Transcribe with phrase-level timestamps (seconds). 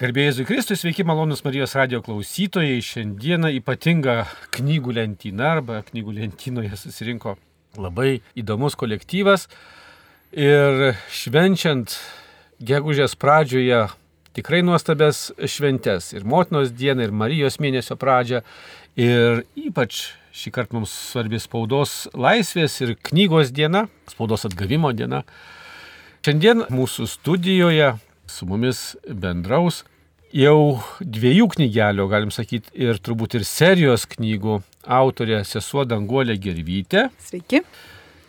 [0.00, 2.78] Garbėjai Jėzui Kristui, sveiki malonus Marijos radio klausytojai.
[2.80, 4.14] Šiandieną ypatinga
[4.56, 7.34] knygų lentyna arba knygų lentynoje susirinko
[7.76, 9.44] labai įdomus kolektyvas.
[10.32, 11.98] Ir švenčiant
[12.64, 13.82] gegužės pradžioje
[14.40, 16.14] tikrai nuostabės šventes.
[16.16, 18.40] Ir motinos dieną, ir Marijos mėnesio pradžią.
[18.96, 25.26] Ir ypač šį kartą mums svarbi spaudos laisvės ir knygos diena, spaudos atgavimo diena.
[26.24, 27.98] Šiandien mūsų studijoje
[28.30, 29.84] su mumis bendraus
[30.34, 37.08] jau dviejų knygelių, galim sakyti, ir turbūt ir serijos knygų autorė sesuo Danguolė Gervytė.
[37.26, 37.64] Sveiki.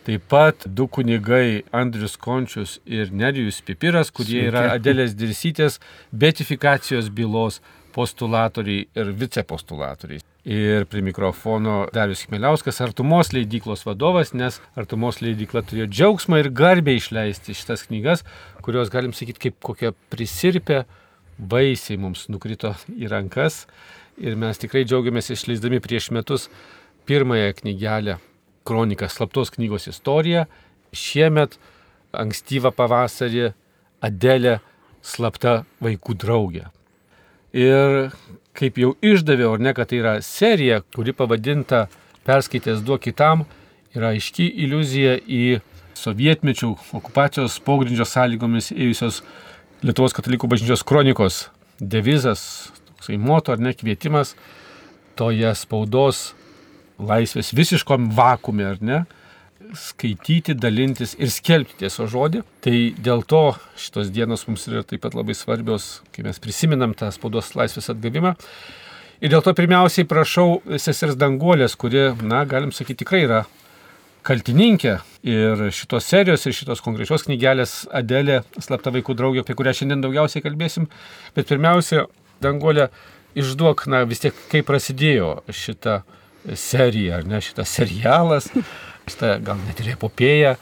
[0.02, 4.48] Taip pat du kunigai Andrius Končius ir Nerijus Pipiras, kurie Sveiki.
[4.50, 5.78] yra Adelės Dirsytės
[6.10, 7.60] betifikacijos bylos
[7.94, 10.22] postulatoriai ir vicepostulatoriai.
[10.42, 16.96] Ir prie mikrofono Darius Chmeliauskas, Artumos leidyklos vadovas, nes Artumos leidykla turėjo džiaugsmą ir garbę
[16.98, 18.24] išleisti šitas knygas,
[18.64, 20.82] kurios, galim sakyti, kaip kokią prisirpę
[21.38, 23.66] baisiai mums nukrito į rankas.
[24.20, 26.48] Ir mes tikrai džiaugiamės išleisdami prieš metus
[27.08, 28.18] pirmąją knygelę
[28.64, 30.46] Kronika slaptos knygos istorija.
[30.92, 31.56] Šiemet
[32.12, 33.50] ankstyvą pavasarį
[34.02, 34.58] Adelė
[35.02, 36.68] slapta vaikų draugė.
[37.54, 38.12] Ir
[38.56, 41.86] kaip jau išdaviau, ar ne, kad tai yra serija, kuri pavadinta
[42.26, 43.44] Perskaitęs duok kitam,
[43.96, 45.60] yra aiški iliuzija į
[45.98, 49.20] sovietmečių okupacijos pogrindžio sąlygomis ėjusios
[49.82, 51.36] Lietuvos katalikų bažnyčios kronikos
[51.82, 54.36] devizas, toksai moto ar ne kvietimas
[55.18, 56.20] toje spaudos
[57.02, 59.00] laisvės visiškom vakume, ar ne,
[59.74, 62.44] skaityti, dalintis ir skelbti tieso žodį.
[62.62, 63.42] Tai dėl to
[63.74, 68.36] šitos dienos mums yra taip pat labai svarbios, kai mes prisiminam tą spaudos laisvės atgavimą.
[69.18, 73.42] Ir dėl to pirmiausiai prašau sesers Danguolės, kuri, na, galim sakyti, tikrai yra
[74.26, 80.02] kaltininkė ir šitos serijos, ir šitos konkrečios knygelės Adelė, slapta vaikų draugė, apie kurią šiandien
[80.04, 80.88] daugiausiai kalbėsim.
[81.36, 82.06] Bet pirmiausia,
[82.42, 82.88] Danguolė,
[83.38, 86.00] išduok, na, vis tiek, kaip prasidėjo šita
[86.58, 88.50] serija, ar ne, šitas serialas,
[89.10, 90.56] šitą gal net ir epopėją,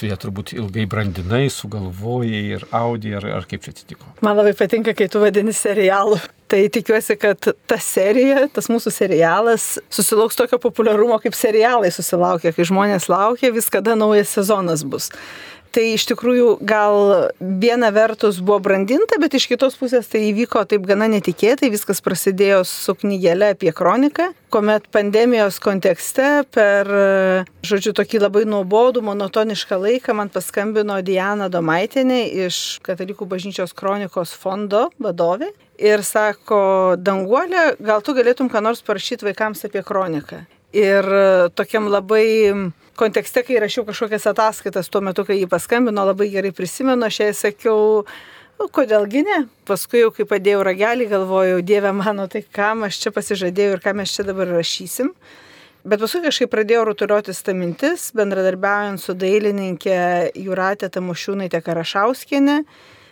[0.00, 4.10] tu ją turbūt ilgai brandinai, sugalvojai ir audį, ar, ar kaip čia atsitiko?
[4.24, 6.18] Man labai patinka, kai tu vadini serialu.
[6.50, 12.66] Tai tikiuosi, kad ta serija, tas mūsų serialas susilauks tokio populiarumo, kaip serialai susilaukia, kai
[12.66, 15.12] žmonės laukia, vis kada naujas sezonas bus.
[15.70, 20.82] Tai iš tikrųjų gal viena vertus buvo brandinta, bet iš kitos pusės tai įvyko taip
[20.88, 21.70] gana netikėtai.
[21.70, 26.90] Viskas prasidėjo su knygelė apie kroniką, kuomet pandemijos kontekste per,
[27.62, 34.88] žodžiu, tokį labai nuobodų, monotonišką laiką man paskambino Diana Domaitinė iš Katalikų bažnyčios kronikos fondo
[34.98, 36.60] vadovė ir sako,
[37.00, 40.44] Danguolė, gal tu galėtum ką nors parašyti vaikams apie kroniką.
[40.76, 41.06] Ir
[41.58, 42.70] tokiam labai
[43.00, 47.30] kontekste, kai rašiau kažkokias ataskaitas tuo metu, kai jį paskambino, labai gerai prisimenu, aš jai
[47.38, 48.04] sakiau,
[48.60, 49.38] o kodėlgi ne.
[49.68, 53.96] Paskui jau kai padėjau ragelį, galvojau, Dieve mano, tai kam aš čia pasižadėjau ir ką
[53.96, 55.14] mes čia dabar rašysim.
[55.80, 60.00] Bet paskui kažkaip pradėjau rutuliotis tą mintis, bendradarbiaujant su dailininkė
[60.36, 62.58] Juratė Tamušiūnaitė Karašauskienė.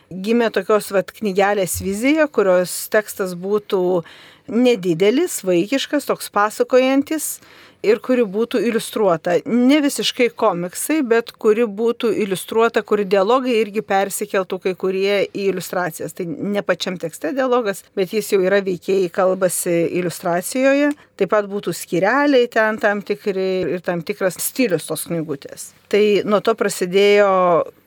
[0.09, 4.01] Gimė tokios vat knygelės vizija, kurios tekstas būtų
[4.49, 7.35] nedidelis, vaikiškas, toks pasakojantis
[7.85, 9.37] ir kuri būtų iliustruota.
[9.47, 16.15] Ne visiškai komiksai, bet kuri būtų iliustruota, kuri dialogai irgi persikeltų kai kurie į iliustracijas.
[16.17, 20.91] Tai ne pačiam tekste dialogas, bet jis jau yra veikėjai kalbasi iliustracijoje.
[21.19, 25.73] Taip pat būtų skireliai ten tam tikri ir tam tikras stilius tos knygutės.
[25.89, 27.31] Tai nuo to prasidėjo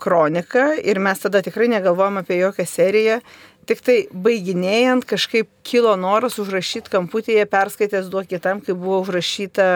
[0.02, 3.20] kronika ir mes tada tikrai negalvojom apie jokią seriją
[3.68, 9.66] Tik tai baiginėjant kažkaip kilo noras užrašyti kamputėje, perskaitęs duok kitam, kai buvo užrašyta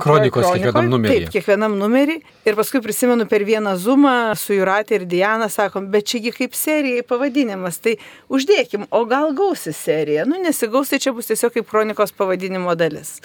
[0.00, 1.16] Kronikos kiekvienam numerį.
[1.26, 2.16] Taip, kiekvienam numerį.
[2.48, 7.04] Ir paskui prisimenu per vieną zumą su Juratė ir Diana, sakom, bet čiagi kaip serijai
[7.04, 7.98] pavadinimas, tai
[8.32, 10.24] uždėkim, o gal gausi serija.
[10.28, 13.18] Nu, nesigaus, tai čia bus tiesiog kaip kronikos pavadinimo dalis.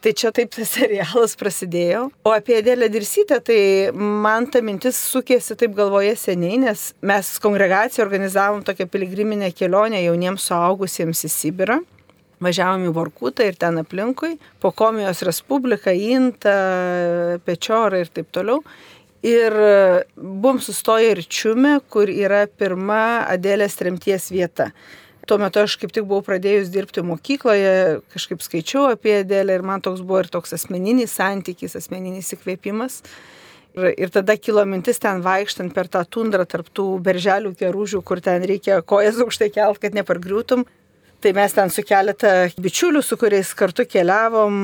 [0.00, 2.06] Tai čia taip tas serialas prasidėjo.
[2.24, 3.60] O apie Adėlę Dirsytę, tai
[3.92, 10.46] man ta mintis sukėsi taip galvoje seniai, nes mes kongregaciją organizavom tokią piligriminę kelionę jauniems
[10.48, 11.80] suaugusiems į Sibirą.
[12.40, 16.54] Važiavom į Vorkutą ir ten aplinkui, po Komijos Respubliką, Intą,
[17.44, 18.62] Pečiorą ir taip toliau.
[19.20, 19.52] Ir
[20.16, 24.70] buvom sustoję ir Čiume, kur yra pirma Adėlės tremties vieta
[25.30, 29.82] tuo metu aš kaip tik buvau pradėjus dirbti mokykloje, kažkaip skaičiau apie Adėlę ir man
[29.84, 33.04] toks buvo ir toks asmeninis santykis, asmeninis įkvėpimas.
[33.78, 38.42] Ir, ir tada kilo mintis ten vaikštant per tą tundrą tarptų berželių kerūžių, kur ten
[38.42, 40.66] reikia kojas aukštai kelt, kad nepargriūtum.
[41.20, 44.56] Tai mes ten su keletą bičiulių, su kuriais kartu keliavom,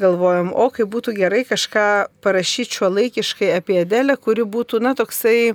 [0.00, 1.86] galvojom, o kaip būtų gerai kažką
[2.26, 5.54] parašyti šio laikiškai apie Adelę, kuri būtų, na, toksai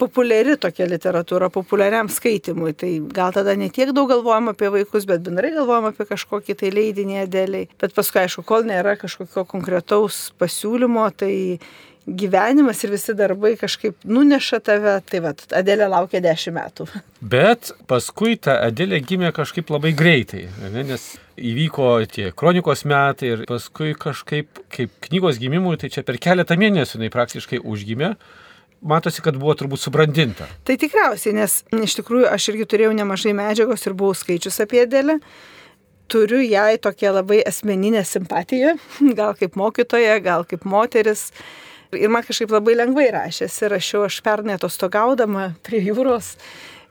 [0.00, 2.74] populiari tokia literatūra, populiariam skaitimui.
[2.78, 6.72] Tai gal tada ne tiek daug galvojam apie vaikus, bet bendrai galvojam apie kažkokį tai
[6.74, 7.70] leidinį adeliai.
[7.82, 11.32] Bet paskui, aišku, kol nėra kažkokio konkretaus pasiūlymo, tai
[12.06, 16.86] gyvenimas ir visi darbai kažkaip nuneša tave, tai vad, Adelė laukia dešimt metų.
[17.34, 23.44] Bet paskui ta Adelė gimė kažkaip labai greitai, ne, nes įvyko tie kronikos metai ir
[23.50, 28.16] paskui kažkaip, kaip knygos gimimui, tai čia per keletą mėnesių jinai praktiškai užgimė
[28.82, 30.48] matosi, kad buvo turbūt subrandinta.
[30.66, 35.18] Tai tikriausiai, nes iš tikrųjų aš irgi turėjau nemažai medžiagos ir buvau skaičius apie Adelę.
[36.12, 38.76] Turiu jai tokią labai asmeninę simpatiją,
[39.18, 41.30] gal kaip mokytoja, gal kaip moteris.
[41.92, 46.34] Ir man kažkaip labai lengvai rašėsi, rašiau aš pernai atostogaudama prie jūros.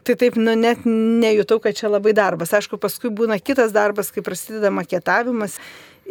[0.06, 2.54] Tai taip, nu, net nejutau, kad čia labai darbas.
[2.58, 5.60] Aišku, paskui būna kitas darbas, kai prasideda maketavimas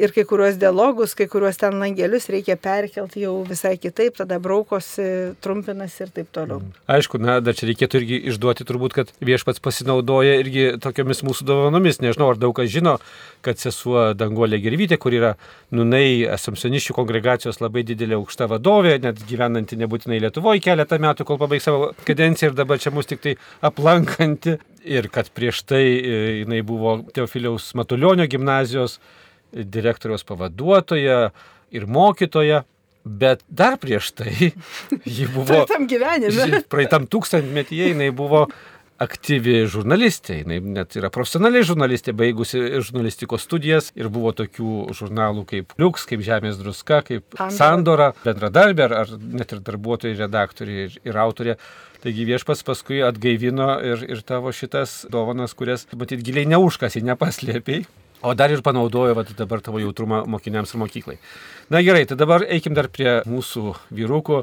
[0.01, 5.07] ir kai kuriuos dialogus, kai kuriuos ten langelius reikia perkelti jau visai kitaip, tada braukosi,
[5.45, 6.61] trumpinasi ir taip toliau.
[6.63, 6.79] Mm.
[6.97, 12.01] Aišku, na, dar čia reikėtų irgi išduoti turbūt, kad viešpats pasinaudoja irgi tokiamis mūsų dovanomis.
[12.05, 12.97] Nežinau, ar daug kas žino,
[13.45, 15.35] kad sesuo Danguolė Gervytė, kur yra
[15.75, 21.69] Nunai Asamsoniščių kongregacijos labai didelė aukšta vadovė, net gyvenanti nebūtinai Lietuvoje keletą metų, kol pabaigs
[21.69, 23.37] savo kadenciją ir dabar čia mus tik tai
[23.67, 24.59] aplankanti.
[24.81, 28.95] Ir kad prieš tai e, jinai buvo Teofiliaus Matulionio gimnazijos
[29.53, 31.31] direktoriaus pavaduotoja
[31.71, 32.65] ir mokytoja.
[33.01, 34.35] Bet dar prieš tai
[35.09, 35.47] ji buvo...
[35.49, 36.61] Praeitam gyvenime.
[36.69, 38.45] Praeitam tūkstantmetyje jinai buvo
[39.01, 45.73] aktyvi žurnalistė, jinai net yra profesionaliai žurnalistė, baigusi žurnalistikos studijas ir buvo tokių žurnalų kaip
[45.81, 50.99] Liuks, kaip Žemės druska, kaip Sandora, Sandora bendradarbė ar, ar net ir darbuotojai, redaktoriai ir,
[51.09, 51.57] ir autorė.
[52.05, 57.85] Taigi viešpas paskui atgaivino ir, ir tavo šitas dovanas, kurias, matyt, giliai neužkasi, nepaslėpiai.
[58.23, 61.17] O dar ir panaudojo vat, dabar tavo jautrumą mokiniams ir mokyklai.
[61.73, 64.43] Na gerai, tai dabar eikim dar prie mūsų vyrukų.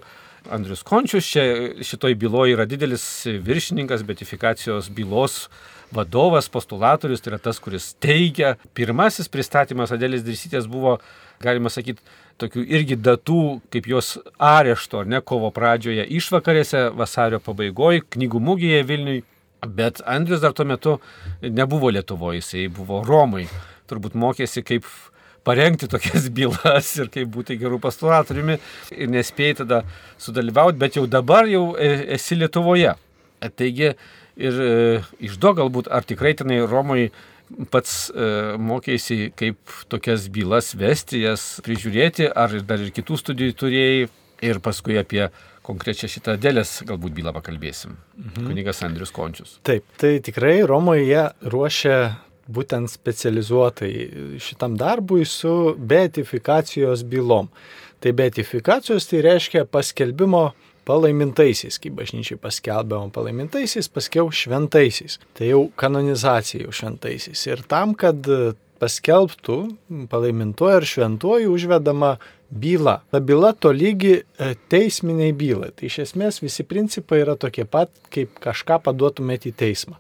[0.54, 1.44] Andrius Končius čia
[1.84, 3.04] šitoj byloje yra didelis
[3.44, 5.48] viršininkas, betifikacijos bylos
[5.94, 8.56] vadovas, postulatorius, tai yra tas, kuris teigia.
[8.78, 10.98] Pirmasis pristatymas Adėlės Drysytės buvo,
[11.44, 12.02] galima sakyti,
[12.42, 13.42] tokių irgi datų,
[13.74, 19.24] kaip jos arešto, ne kovo pradžioje, išvakarėse, vasario pabaigoje, knygų mugėje Vilniui.
[19.66, 20.98] Bet Andrius dar tuo metu
[21.42, 23.48] nebuvo Lietuvoje, jisai buvo Romai.
[23.90, 24.86] Turbūt mokėsi, kaip
[25.48, 28.60] parengti tokias bylas ir kaip būti gerų pasturatoriumi
[28.94, 29.82] ir nespėjai tada
[30.22, 32.94] sudalyvauti, bet jau dabar jau e, esi Lietuvoje.
[33.58, 33.94] Taigi
[34.38, 34.70] ir e,
[35.30, 37.10] išduo galbūt, ar tikrai tenai Romoje
[37.72, 38.30] pats e,
[38.60, 39.58] mokėsi, kaip
[39.90, 44.08] tokias bylas vesti, jas prižiūrėti, ar dar ir kitų studijų turėjai
[44.46, 45.30] ir paskui apie
[45.68, 47.98] konkrečią šitą dėlės galbūt bylą pakalbėsim.
[48.18, 48.48] Mhm.
[48.48, 49.58] Kunigas Andrius Končius.
[49.68, 51.98] Taip, tai tikrai Romoje jie ruošia
[52.48, 53.92] būtent specializuotai
[54.44, 57.52] šitam darbui su beatifikacijos bylom.
[58.00, 60.52] Tai beatifikacijos tai reiškia paskelbimo
[60.88, 65.18] palaimintaisiais, kai bažnyčiai paskelbėm palaimintaisiais, paskiau šventaisiais.
[65.36, 67.44] Tai jau kanonizacija jau šventaisiais.
[67.50, 68.30] Ir tam, kad
[68.78, 69.58] paskelbtų
[70.12, 72.16] palaimintuoju ir šventuoju užvedama
[72.50, 73.02] byla.
[73.12, 75.72] Ta byla tolygi e, teisminiai bylai.
[75.76, 79.98] Tai iš esmės visi principai yra tokie pat, kaip kažką paduotumėte į teismą.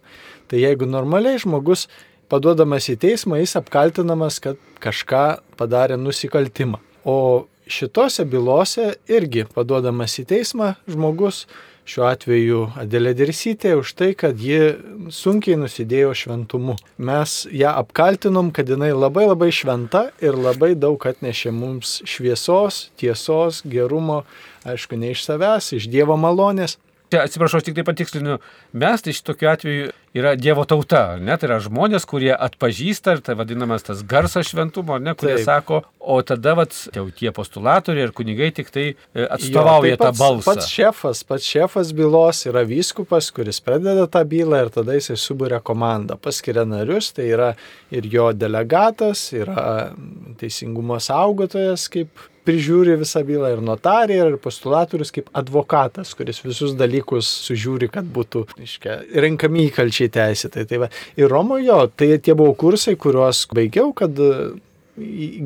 [0.48, 1.88] Tai jeigu normaliai žmogus
[2.32, 5.26] paduodamas į teismą, jis apkaltinamas, kad kažką
[5.60, 6.80] padarė nusikaltimą.
[7.08, 11.46] O šitose bylose irgi paduodamas į teismą žmogus
[11.88, 14.76] šiuo atveju Adelė Dirsytė už tai, kad ji
[15.14, 16.76] sunkiai nusidėjo šventumu.
[17.00, 23.64] Mes ją apkaltinom, kad jinai labai labai šventa ir labai daug atnešė mums šviesos, tiesos,
[23.66, 24.24] gerumo,
[24.68, 26.76] aišku, ne iš savęs, iš Dievo malonės.
[27.08, 28.34] Čia atsiprašau, tik tai patikslinu,
[28.76, 33.38] mes tai šitokiu atveju yra Dievo tauta, ne, tai yra žmonės, kurie atpažįsta ir tai
[33.40, 35.46] vadinamas tas garsas šventumo, ne, kurie Taip.
[35.46, 40.10] sako, o tada vat, jau tie postulatoriai ir kunigai tik tai e, atstovauja jo, tai
[40.10, 40.46] pats, tą balsą.
[40.50, 45.62] Pats šefas, pats šefas bylos yra vyskupas, kuris pradeda tą bylą ir tada jisai subūrė
[45.64, 47.54] komandą, paskiria narius, tai yra
[47.96, 49.94] ir jo delegatas, yra
[50.42, 57.30] teisingumo saugotojas kaip prižiūri visą bylą ir notarė, ir postulatorius kaip advokatas, kuris visus dalykus
[57.48, 60.66] sužiūri, kad būtų, iškia, renkami įkalčiai teisėtai.
[60.70, 60.92] Tai va.
[61.20, 64.18] ir Romojo, tai tie buvo kursai, kuriuos baigiau, kad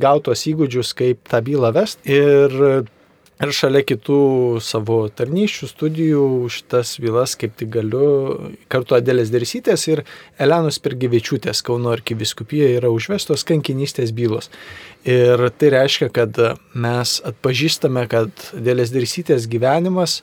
[0.02, 2.00] gautos įgūdžius, kaip tą bylą vest.
[2.08, 2.54] Ir
[3.42, 4.16] Ir šalia kitų
[4.62, 10.04] savo tarnyščių studijų šitas bylas kaip tik galiu kartu Adėlės Dersytės ir
[10.38, 14.52] Elenos Pergyvečiūtės Kauno arkiviskupijoje yra užvestos kankinystės bylos.
[15.10, 16.38] Ir tai reiškia, kad
[16.78, 20.20] mes atpažįstame, kad Adėlės Dersytės gyvenimas,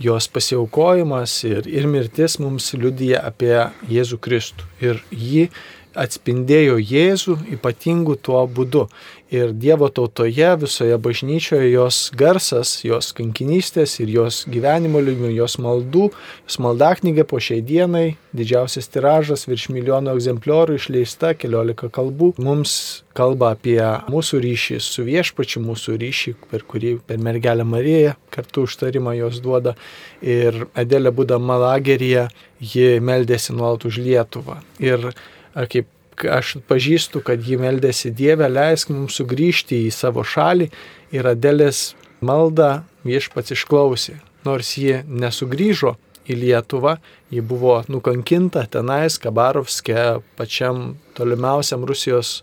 [0.00, 3.58] jos pasiaukojimas ir, ir mirtis mums liudyja apie
[3.92, 4.72] Jėzų Kristų.
[4.80, 5.50] Ir jį
[5.98, 8.86] atspindėjo Jėzų ypatingu tuo būdu.
[9.32, 16.10] Ir Dievo tautoje, visoje bažnyčioje jos garsas, jos kankinystės ir jos gyvenimo lygių, jos maldų,
[16.44, 22.74] jos maldaknygė po šiai dienai, didžiausias tiražas, virš milijono egzempliorių išleista, keliolika kalbų, mums
[23.16, 23.80] kalba apie
[24.12, 29.78] mūsų ryšį su viešpačiu, mūsų ryšį, per kurį per mergelę Mariją kartu užtarimą jos duoda.
[30.20, 32.28] Ir Adelė būdama lageryje,
[32.60, 34.60] ji meldėsi nuolat už Lietuvą.
[34.80, 35.12] Ir
[35.54, 35.88] kaip
[36.30, 40.68] aš pažįstu, kad ji meldėsi Dievę, leisk mums sugrįžti į savo šalį
[41.14, 41.92] ir Adelės
[42.22, 44.18] maldą viešpats išklausė.
[44.46, 45.96] Nors ji nesugrįžo
[46.30, 46.96] į Lietuvą,
[47.30, 52.40] ji buvo nukankinta tenais, Kabarovske, pačiam tolimiausiam Rusijos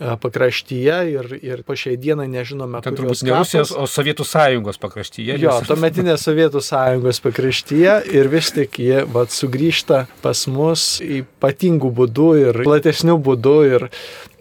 [0.00, 5.36] pakraštyje ir, ir po šiai dienai nežinome, Ten turbūt ne Rusijos, o Sovietų sąjungos pakraštyje.
[5.42, 12.28] Jo, tuometinės Sovietų sąjungos pakraštyje ir vis tik jie vat, sugrįžta pas mus ypatingų būdų
[12.40, 13.88] ir platesnių būdų ir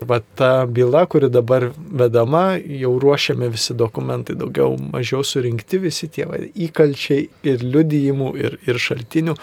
[0.08, 6.30] vat, ta byla, kuri dabar vedama, jau ruošiame visi dokumentai, daugiau mažiau surinkti visi tie
[6.30, 9.36] va, įkalčiai ir liudijimų ir, ir šaltinių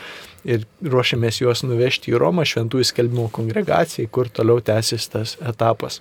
[0.47, 6.00] ir ruošiamės juos nuvežti į Romą šventųjų skelbimo kongregacijai, kur toliau tęsis tas etapas.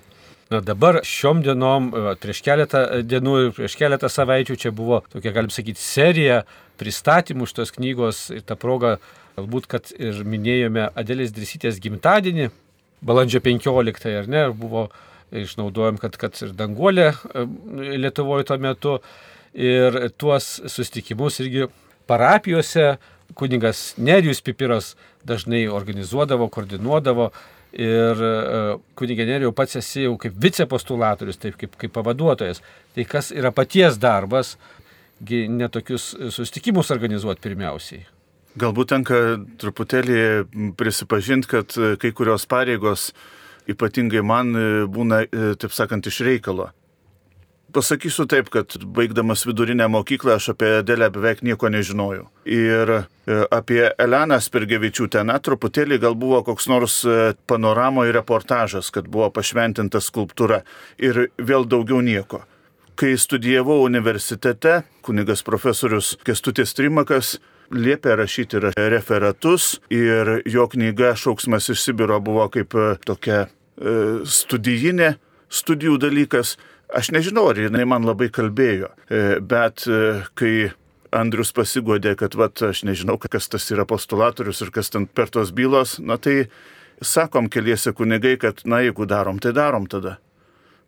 [0.50, 1.88] Na dabar šiom dienom,
[2.22, 6.44] prieš keletą dienų ir prieš keletą savaičių čia buvo tokia, galim sakyti, serija
[6.78, 8.94] pristatymų šitos knygos ir tą progą
[9.36, 12.52] galbūt, kad ir minėjome Adelės Drisytės gimtadienį,
[13.06, 14.86] balandžio 15, ar ne, buvo
[15.34, 17.10] išnaudojom, kad, kad ir danguolė
[17.98, 18.94] Lietuvoje tuo metu
[19.56, 21.66] ir tuos sustikimus irgi
[22.06, 22.92] parapijose
[23.34, 27.30] kuningas Nerijus Pipiras dažnai organizuodavo, koordinuodavo
[27.76, 28.32] ir e,
[28.96, 32.62] kunigė Nerijau pats esi jau kaip vicepostulatorius, taip kaip, kaip pavaduotojas.
[32.94, 34.56] Tai kas yra paties darbas,
[35.20, 38.04] netokius susitikimus organizuoti pirmiausiai.
[38.56, 39.18] Galbūt tenka
[39.60, 43.10] truputėlį prisipažinti, kad kai kurios pareigos
[43.68, 44.54] ypatingai man
[44.92, 46.70] būna, e, taip sakant, iš reikalo.
[47.76, 52.22] Pasakysiu taip, kad baigdamas vidurinę mokyklą aš apie Adelę beveik nieko nežinojau.
[52.48, 53.02] Ir e,
[53.52, 60.00] apie Eleną Spirgevičiūtę, na, truputėlį gal buvo koks nors e, panoramoje reportažas, kad buvo pašventinta
[60.00, 60.62] skulptūra
[60.96, 62.40] ir vėl daugiau nieko.
[62.96, 67.34] Kai studijavau universitete, kunigas profesorius Kestutis Trimakas
[67.76, 73.44] liepė rašyti referatus ir jo knyga Šauksmas iš Sibiro buvo kaip e, tokia
[74.24, 75.18] studijinė
[75.52, 76.56] studijų dalykas
[76.94, 80.52] Aš nežinau, ar jinai man labai kalbėjo, e, bet e, kai
[81.16, 85.50] Andrius pasigodė, kad vat, aš nežinau, kas tas yra postulatorius ir kas ten per tos
[85.50, 86.46] bylos, na tai
[87.02, 90.18] sakom keliese kunigai, kad na jeigu darom, tai darom tada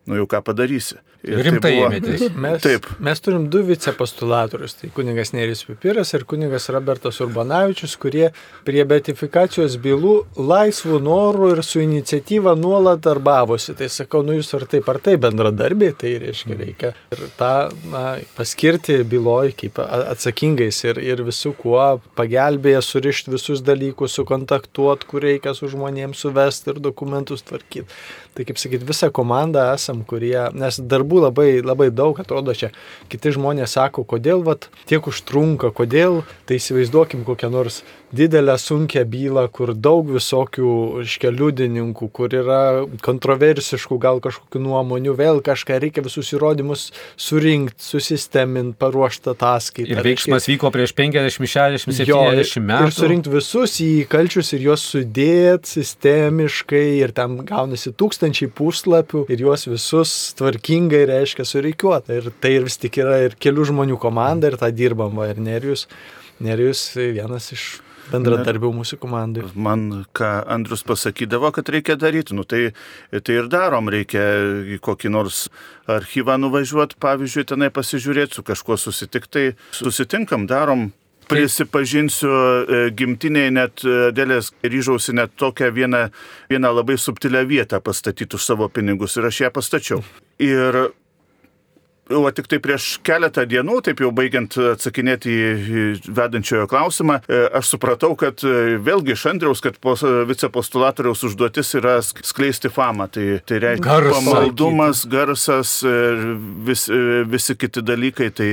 [0.09, 0.97] nu jau ką padarysi.
[1.27, 2.21] Ir Rimtai tai ėmėtės.
[2.39, 2.85] Mes, Taip.
[3.03, 8.29] mes turim du vicepostulatorius, tai kunigas Neris Pipiras ir kunigas Robertas Urbanavičius, kurie
[8.63, 13.75] prie betifikacijos bylų laisvų norų ir su iniciatyva nuolat darbavosi.
[13.75, 16.61] Tai sakau, nu jūs ar taip ar taip bendradarbiai, tai reiškia mm.
[16.63, 17.51] reikia ir tą
[17.91, 18.05] na,
[18.37, 21.83] paskirti byloj kaip atsakingais ir, ir visų kuo
[22.15, 27.91] pagelbėję surišti visus dalykus, sukontaktuoti, kur reikia su žmonėms suvesti ir dokumentus tvarkyti.
[28.39, 32.69] Tai kaip sakyt, visą komandą esam, kurie, nes darbų labai, labai daug, atrodo čia,
[33.09, 37.81] kiti žmonės sako, kodėl vat, tiek užtrunka, kodėl, tai įsivaizduokim kokią nors
[38.13, 40.71] didelę sunkę bylą, kur daug visokių
[41.03, 42.61] iškeliudininkų, kur yra
[43.05, 46.87] kontroversiškų gal kažkokių nuomonių, vėl kažką reikia visus įrodymus
[47.19, 49.93] surinkti, susisteminti, paruošti ataskaitą.
[49.93, 50.55] Ir veiksmas reikia...
[50.55, 52.89] vyko prieš 50, 60, 70 metų.
[52.89, 59.67] Ir surinkti visus įkalčius ir juos sudėti sistemiškai ir tam gaunasi tūkstančiai puslapių ir juos
[59.69, 62.19] visus tvarkingai reiškia sureikiuoti.
[62.19, 65.87] Ir tai vis tik yra ir kelių žmonių komanda ir tą dirbam, va, ir Nerijus.
[66.43, 67.69] Nerijus vienas iš
[68.09, 69.45] bendradarbių mūsų komandai.
[69.55, 72.69] Man, ką Andrius pasakydavo, kad reikia daryti, nu tai,
[73.11, 74.23] tai ir darom, reikia
[74.75, 75.47] į kokį nors
[75.89, 80.89] archyvą nuvažiuoti, pavyzdžiui, tenai pasižiūrėti, su kažkuo susitikti, tai susitinkam, darom.
[81.29, 86.07] Prisipažinsiu, e, gimtiniai net e, dėlės ryžausi net tokią vieną,
[86.49, 90.01] vieną labai subtilę vietą pastatyti už savo pinigus ir aš ją pastačiau.
[90.39, 90.89] Ir
[92.09, 95.81] O tik tai prieš keletą dienų, taip jau baigiant atsakinėti į
[96.17, 99.77] vedančiojo klausimą, e, aš supratau, kad e, vėlgi iš Andriaus, kad
[100.31, 103.05] vicepostulatoriaus užduotis yra skleisti famą.
[103.13, 104.15] Tai, tai reiškia Garsą.
[104.17, 106.23] pamaldumas, garsas ir
[106.65, 108.31] vis, e, visi kiti dalykai.
[108.33, 108.49] Tai,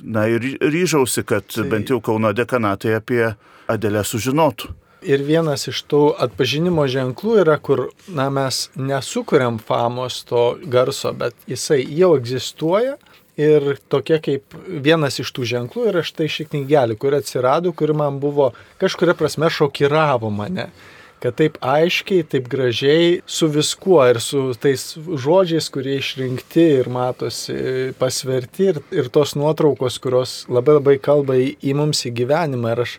[0.00, 1.68] na ir ryžausi, kad tai...
[1.68, 3.26] bent jau Kauno dekanatai apie
[3.68, 4.72] Adelę sužinotų.
[5.04, 11.36] Ir vienas iš tų atpažinimo ženklų yra, kur na, mes nesukuriam famos to garso, bet
[11.50, 12.96] jisai jau egzistuoja.
[13.34, 18.20] Ir tokia kaip vienas iš tų ženklų yra štai ši knygelė, kuri atsirado, kuri man
[18.22, 20.68] buvo kažkuria prasme šokiravo mane
[21.24, 24.82] kad taip aiškiai, taip gražiai su viskuo ir su tais
[25.24, 27.56] žodžiais, kurie išrinkti ir matosi
[27.96, 32.74] pasverti ir, ir tos nuotraukos, kurios labai labai kalba į, į mums į gyvenimą.
[32.74, 32.98] Ir aš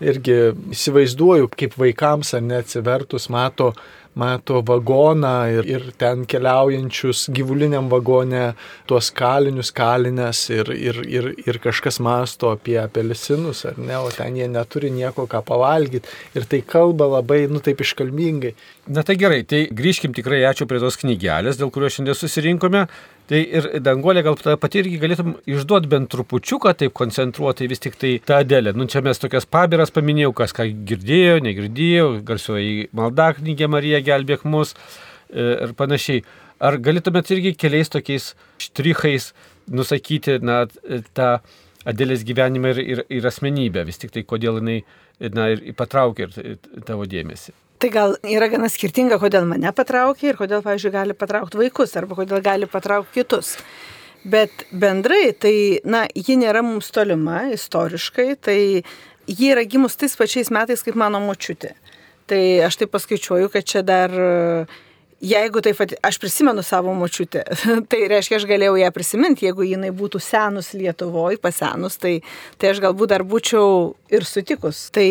[0.00, 0.38] irgi
[0.74, 3.72] įsivaizduoju, kaip vaikams ar neatsivertus mato
[4.16, 8.54] mato vagoną ir, ir ten keliaujančius gyvuliniam vagone
[8.88, 14.38] tuos kalinius kalinės ir, ir, ir, ir kažkas masto apie apelsinus, ar ne, o ten
[14.40, 18.54] jie neturi nieko ką pavalgyti ir tai kalba labai, nu taip iškalbingai.
[18.86, 22.84] Na tai gerai, tai grįžkim tikrai ačiū prie tos knygelės, dėl kurios šiandien susirinkome.
[23.26, 28.12] Tai ir danguolė gal pati irgi galėtum išduoti bent trupučiuką, taip koncentruotai vis tik tai
[28.22, 28.76] tą dėlę.
[28.78, 34.76] Nu čia mes tokias pabiras paminėjau, kas ką girdėjo, negirdėjo, garsioji maldaknygė Marija gelbėk mus
[34.76, 36.22] e, ir panašiai.
[36.62, 38.30] Ar galėtumėt irgi keliais tokiais
[38.62, 39.32] štrichais
[39.66, 40.62] nusakyti na,
[41.10, 41.36] tą
[41.86, 44.80] Adėlės gyvenimą ir, ir, ir asmenybę, vis tik tai kodėl jinai
[45.34, 47.65] na, ir patraukė ir tavo dėmesį?
[47.86, 52.16] Tai gal yra gana skirtinga, kodėl mane patraukia ir kodėl, pavyzdžiui, gali patraukti vaikus arba
[52.18, 53.52] kodėl gali patraukti kitus.
[54.26, 55.52] Bet bendrai, tai,
[55.86, 58.56] na, ji nėra mums tolima istoriškai, tai
[59.30, 61.76] ji yra gimus tais pačiais metais kaip mano močiutė.
[62.26, 64.18] Tai aš tai paskaičiuoju, kad čia dar,
[65.22, 67.46] jeigu taip, aš prisimenu savo močiutę,
[67.92, 72.18] tai reiškia, aš galėjau ją prisiminti, jeigu jinai būtų senus Lietuvoje, pasenus, tai,
[72.58, 74.88] tai aš galbūt dar būčiau ir sutikus.
[74.90, 75.06] Tai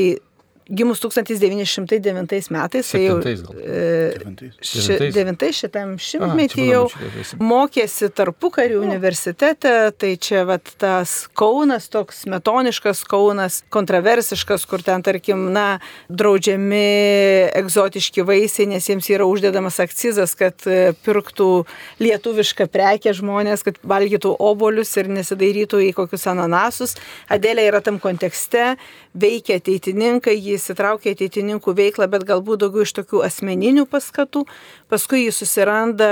[0.70, 4.14] gimus 1909 metais, tai jau e,
[4.66, 5.60] ši, devintais.
[5.62, 6.82] šitam šimtmetį jau
[7.38, 15.52] mokėsi tarpukarių universitete, tai čia vat, tas Kaunas, toks metoniškas Kaunas, kontroversiškas, kur ten, tarkim,
[15.54, 15.78] na,
[16.10, 16.82] draudžiami
[17.62, 21.52] egzotiški vaisiai, nes jiems yra uždedamas akcizas, kad e, pirktų
[22.02, 26.98] lietuvišką prekę žmonės, kad valgytų obolius ir nesidairytų į kokius ananasus.
[27.30, 28.74] Adėlė yra tam kontekste,
[29.14, 34.46] veikia ateitininkai, jį įsitraukia į ateitininkų veiklą, bet galbūt daugiau iš tokių asmeninių paskatų.
[34.92, 36.10] Paskui jis susiranda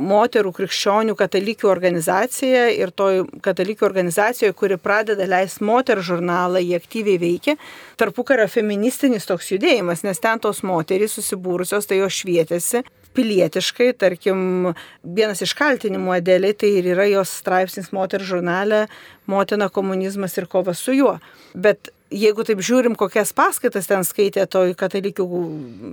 [0.00, 7.20] moterų krikščionių katalikių organizaciją ir toj katalikių organizacijoje, kuri pradeda leisti moterų žurnalą, jie aktyviai
[7.20, 7.56] veikia.
[8.00, 12.84] Tarpukario feministinis toks judėjimas, nes ten tos moterys susibūrusios, tai jo švietėsi
[13.14, 14.72] pilietiškai, tarkim,
[15.02, 18.84] vienas iš kaltinimų Adeliai tai ir yra jos straipsnis moterų žurnale
[19.30, 21.16] Motina komunizmas ir kova su juo.
[21.54, 25.26] Bet jeigu taip žiūrim, kokias paskaitas ten skaitė toj katalikių,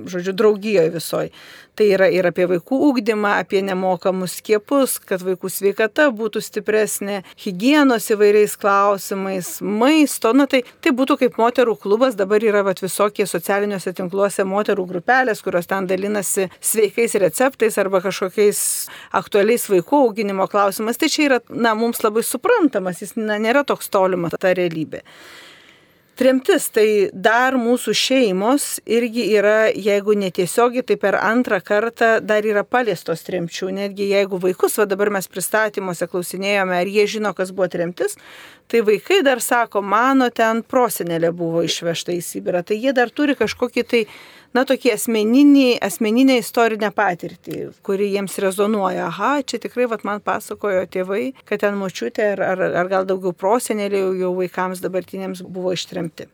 [0.10, 1.32] žodžiu, draugijoje visoji,
[1.77, 8.10] tai yra ir apie vaikų ūkdymą, apie nemokamus skiepus, kad vaikų sveikata būtų stipresnė, hygienos
[8.13, 13.93] įvairiais klausimais, maisto, na tai, tai būtų kaip moterų klubas, dabar yra vat, visokie socialiniuose
[13.97, 18.62] tinkluose moterų grupelės, kurios ten dalinasi sveikais receptais arba kažkokiais
[19.17, 20.97] aktualiais vaikų auginimo klausimais.
[20.97, 25.03] Tai čia yra, na, mums labai suprantamas, jis na, nėra toks tolimas ta realybė.
[26.17, 32.63] Tremtis tai dar mūsų šeimos irgi yra, jeigu netiesiogiai, tai per antrą kartą dar yra
[32.65, 33.69] paliestos tremčių.
[33.75, 38.17] Netgi jeigu vaikus, va dabar mes pristatymuose klausinėjome, ar jie žino, kas buvo tremtis,
[38.65, 42.63] tai vaikai dar sako, mano ten prosenelė buvo išvežta į Sibirą.
[42.65, 44.03] Tai jie dar turi kažkokį tai
[44.56, 49.10] na, tokį asmeninį, asmeninę istorinę patirtį, kuri jiems rezonuoja.
[49.12, 53.36] Aha, čia tikrai, vat, man pasakojo tėvai, kad ten močiutė ar, ar, ar gal daugiau
[53.36, 56.30] prosenėlių jau vaikams dabartiniams buvo ištremti.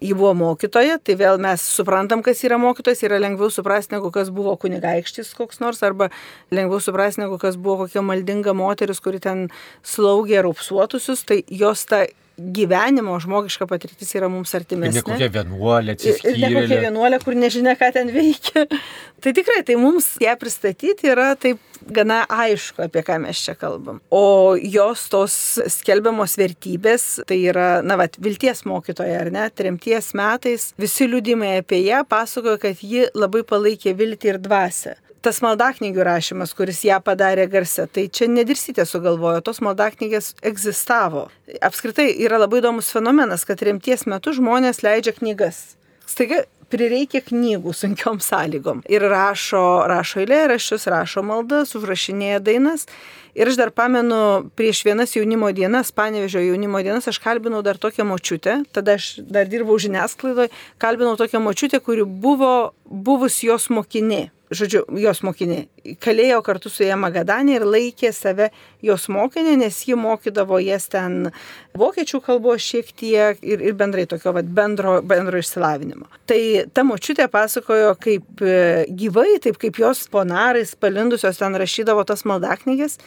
[0.00, 4.30] Ji buvo mokytoja, tai vėl mes suprantam, kas yra mokytojas, yra lengviau suprasti, negu kas
[4.32, 6.08] buvo kunigaikštis koks nors, arba
[6.48, 9.50] lengviau suprasti, negu kas buvo kokia maldinga moteris, kuri ten
[9.84, 12.06] slaugė raupsuotusius, tai jos ta
[12.54, 15.00] gyvenimo žmogiška patirtis yra mums artimesnė.
[15.00, 16.32] Ir ne kokia vienuolė, atsiskyrė.
[16.32, 18.64] Ir ne kokia vienuolė, kur nežinia, ką ten veikia.
[19.22, 21.60] tai tikrai, tai mums ją pristatyti yra taip
[21.96, 24.00] gana aišku, apie ką mes čia kalbam.
[24.14, 25.36] O jos tos
[25.80, 31.84] skelbiamos vertybės, tai yra, na, va, vilties mokytoja, ar ne, tremties metais, visi liūdimai apie
[31.86, 37.46] ją pasakojo, kad ji labai palaikė viltį ir dvasę tas maldaknygių rašymas, kuris ją padarė
[37.50, 41.28] garse, tai čia nedirsytė sugalvojo, tos maldaknygės egzistavo.
[41.64, 45.62] Apskritai yra labai įdomus fenomenas, kad rimties metu žmonės leidžia knygas.
[46.08, 48.84] Staiga prireikia knygų sunkiom sąlygom.
[48.90, 52.86] Ir rašo, rašo eilėraščius, rašo maldas, užrašinėja dainas.
[53.34, 58.06] Ir aš dar pamenu, prieš vienas jaunimo dienas, panevežio jaunimo dienas, aš kalbinau dar tokią
[58.08, 60.50] močiutę, tada aš dar dirbau žiniasklaidoje,
[60.82, 65.60] kalbinau tokią močiutę, kuri buvo buvus jos mokinė žodžiu, jos mokinė,
[66.02, 68.50] kalėjo kartu su ją Magadanė ir laikė save
[68.84, 71.30] jos mokinė, nes ji mokydavo jas ten
[71.78, 76.10] vokiečių kalbos šiek tiek ir, ir bendrai tokio vat, bendro, bendro išsilavinimo.
[76.30, 76.40] Tai
[76.74, 82.98] ta močiutė pasakojo, kaip e, gyvai, taip kaip jos ponarais palindusios ten rašydavo tas maldaknygės.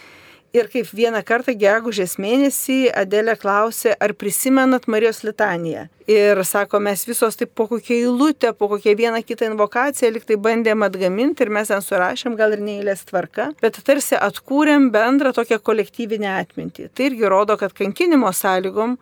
[0.53, 5.87] Ir kaip vieną kartą gegužės mėnesį Adelė klausė, ar prisimenat Marijos litaniją.
[6.05, 10.85] Ir sako, mes visos taip po kokią eilutę, po kokią vieną kitą invokaciją liktai bandėm
[10.85, 16.35] atgaminti ir mes ten surašėm, gal ir neįlės tvarka, bet tarsi atkūrėm bendrą tokią kolektyvinę
[16.43, 16.85] atmintį.
[16.93, 18.99] Tai irgi rodo, kad kankinimo sąlygom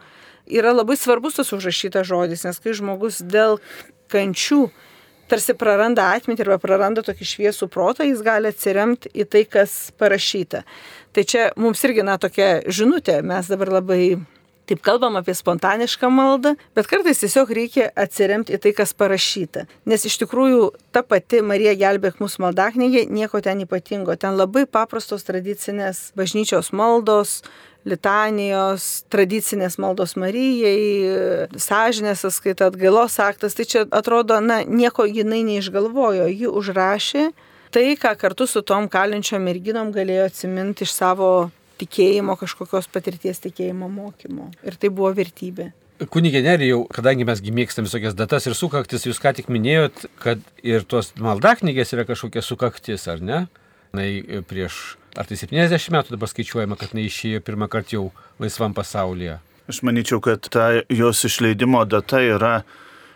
[0.48, 3.60] yra labai svarbus tas užrašytas žodis, nes kai žmogus dėl
[4.08, 4.70] kančių
[5.32, 10.66] tarsi praranda atmintį arba praranda tokį šviesų protą, jis gali atsiremti į tai, kas parašyta.
[11.16, 14.04] Tai čia mums irgi, na, tokia žinutė, mes dabar labai
[14.72, 19.66] taip kalbam apie spontanišką maldą, bet kartais tiesiog reikia atsiremti į tai, kas parašyta.
[19.90, 24.16] Nes iš tikrųjų ta pati Marija gelbėk mūsų maldaknygė nieko ten ypatingo.
[24.16, 27.42] Ten labai paprastos tradicinės bažnyčios maldos,
[27.88, 36.28] litanijos, tradicinės maldos Marijai, sąžinės sąskaita, atgailos aktas, tai čia atrodo, na, nieko jinai neišgalvojo,
[36.30, 37.32] ji užrašė
[37.72, 41.30] tai, ką kartu su tom kalinčiom merginom galėjo atsiminti iš savo
[41.82, 44.52] tikėjimo, kažkokios patirties tikėjimo mokymo.
[44.68, 45.72] Ir tai buvo vertybė.
[46.12, 50.86] Kunigė Nerijau, kadangi mes mėgstam visokias datas ir sukaktis, jūs ką tik minėjot, kad ir
[50.90, 53.44] tos maldaknygės yra kažkokia sukaktis, ar ne?
[53.94, 54.08] Na,
[54.48, 58.06] prieš ar tai 70 metų dabar skaičiuojama, kad neišėjo pirmą kartą jau
[58.42, 59.40] laisvam pasaulyje.
[59.72, 62.62] Aš manyčiau, kad ta jos išleidimo data yra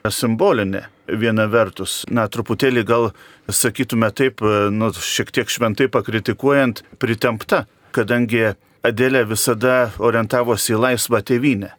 [0.05, 0.85] simbolinė.
[1.05, 3.11] Viena vertus, na, truputėlį gal
[3.45, 4.41] sakytume taip,
[4.73, 8.55] nu, šiek tiek šventai pakritikuojant, pritempta, kadangi
[8.85, 11.71] Adelė visada orientavosi į laisvą tėvynę.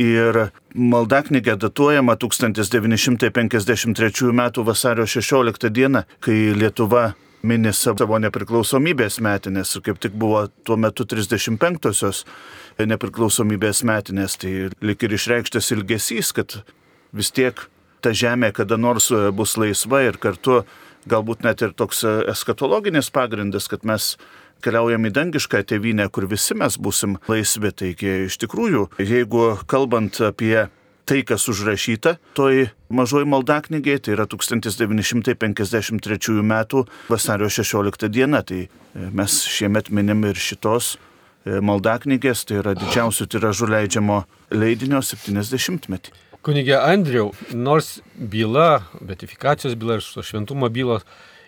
[0.00, 4.42] Ir maldaknygė datuojama 1953 m.
[4.68, 6.04] vasario 16 d.
[6.20, 12.24] kai Lietuva mini savo nepriklausomybės metinės, kaip tik buvo tuo metu 35-osios
[12.80, 16.60] nepriklausomybės metinės, tai lik ir išreikštas ilgesys, kad
[17.16, 17.66] vis tiek
[18.00, 20.62] ta žemė kada nors bus laisva ir kartu
[21.08, 24.14] galbūt net ir toks eskatologinis pagrindas, kad mes
[24.64, 27.72] keliaujam į dangišką tėvynę, kur visi mes busim laisvi.
[27.72, 30.68] Taigi iš tikrųjų, jeigu kalbant apie
[31.08, 32.54] tai, kas užrašyta toj
[32.92, 36.54] mažoji maldaknygė, tai yra 1953 m.
[37.10, 38.42] vasario 16 diena.
[38.46, 40.98] Tai e, mes šiemet minim ir šitos e,
[41.64, 44.18] maldaknygės, tai yra didžiausių tiražų leidžiamo
[44.54, 46.10] leidinio 70-metį.
[46.40, 51.02] Kunigė Andriau, nors byla, betifikacijos byla ir šventumo bylos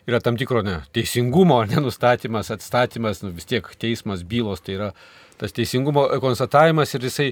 [0.08, 4.90] yra tam tikro ne, teisingumo nenustatymas, atstatymas, nu, vis tiek teismas bylos tai yra
[5.40, 7.28] tas teisingumo konstatavimas ir jisai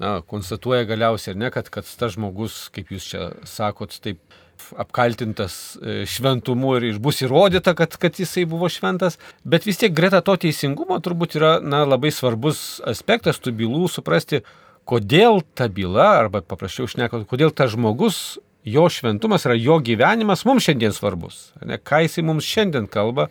[0.00, 4.20] na, konstatuoja galiausiai, ne, kad, kad tas žmogus, kaip jūs čia sakot, taip
[4.78, 10.22] apkaltintas e, šventumu ir bus įrodyta, kad, kad jisai buvo šventas, bet vis tiek greta
[10.24, 14.44] to teisingumo turbūt yra na, labai svarbus aspektas tų bylų suprasti,
[14.88, 20.64] kodėl ta byla, arba paprasčiau šnekant, kodėl tas žmogus jo šventumas yra jo gyvenimas mums
[20.64, 21.52] šiandien svarbus.
[21.64, 23.28] Ne, ką jisai mums šiandien kalba.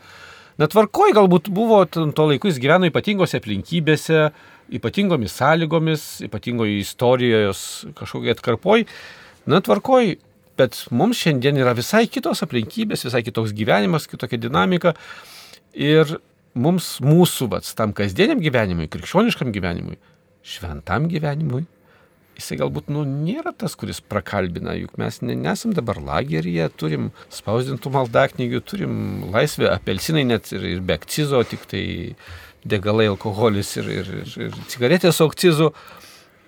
[0.61, 4.27] Na tvarkoj galbūt buvo tuo laiku jis gyveno ypatingose aplinkybėse,
[4.77, 7.63] ypatingomis sąlygomis, ypatingoje istorijos
[7.97, 8.85] kažkokiai atkarpoj.
[9.49, 10.13] Na tvarkoj,
[10.61, 14.93] bet mums šiandien yra visai kitos aplinkybės, visai kitoks gyvenimas, kitokia dinamika.
[15.73, 16.19] Ir
[16.53, 19.97] mums mūsų, vats, tam kasdieniam gyvenimui, krikščioniškam gyvenimui,
[20.45, 21.65] šventam gyvenimui,
[22.37, 28.63] jisai galbūt nu, nėra tas, kuris prakalbina, juk mes nesam dabar lageryje, turim spausdintų maldaknygių,
[28.67, 28.95] turim
[29.33, 31.83] laisvę, apelsinai net ir, ir be akcizo, tik tai
[32.65, 35.73] degalai, alkoholis ir, ir, ir, ir cigaretės su akcizu.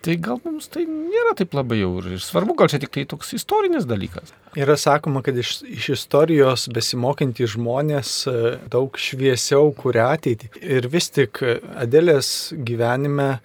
[0.06, 3.32] Tai gal mums tai nėra taip labai jau ir svarbu, gal čia tik tai toks
[3.34, 4.36] istorinis dalykas.
[4.54, 8.36] Yra sakoma, kad iš, iš istorijos besimokintys žmonės e,
[8.70, 10.52] daug šviesiau kuria ateitį.
[10.62, 13.40] Ir vis tik Adelės gyvenime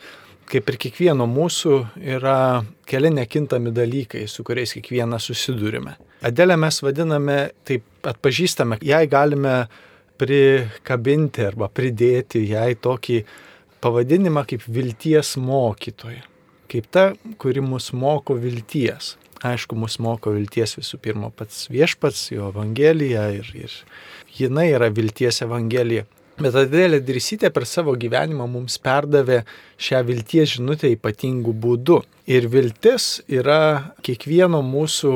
[0.50, 1.76] kaip ir kiekvieno mūsų,
[2.16, 5.96] yra keli nekintami dalykai, su kuriais kiekvienas susidurime.
[6.26, 9.54] Adelę mes vadiname, taip atpažįstame, jai galime
[10.20, 13.22] prikabinti arba pridėti jai tokį
[13.80, 16.26] pavadinimą kaip vilties mokytoja.
[16.70, 17.10] Kaip ta,
[17.40, 19.16] kuri mus moko vilties.
[19.40, 23.76] Aišku, mus moko vilties visų pirma pats viešpats, jo evangelija ir, ir
[24.36, 26.04] jinai yra vilties evangelija.
[26.40, 29.42] Bet Adėlė Drisytė per savo gyvenimą mums perdavė
[29.76, 31.98] šią vilties žinutę ypatingų būdų.
[32.33, 35.12] Ir viltis yra kiekvieno mūsų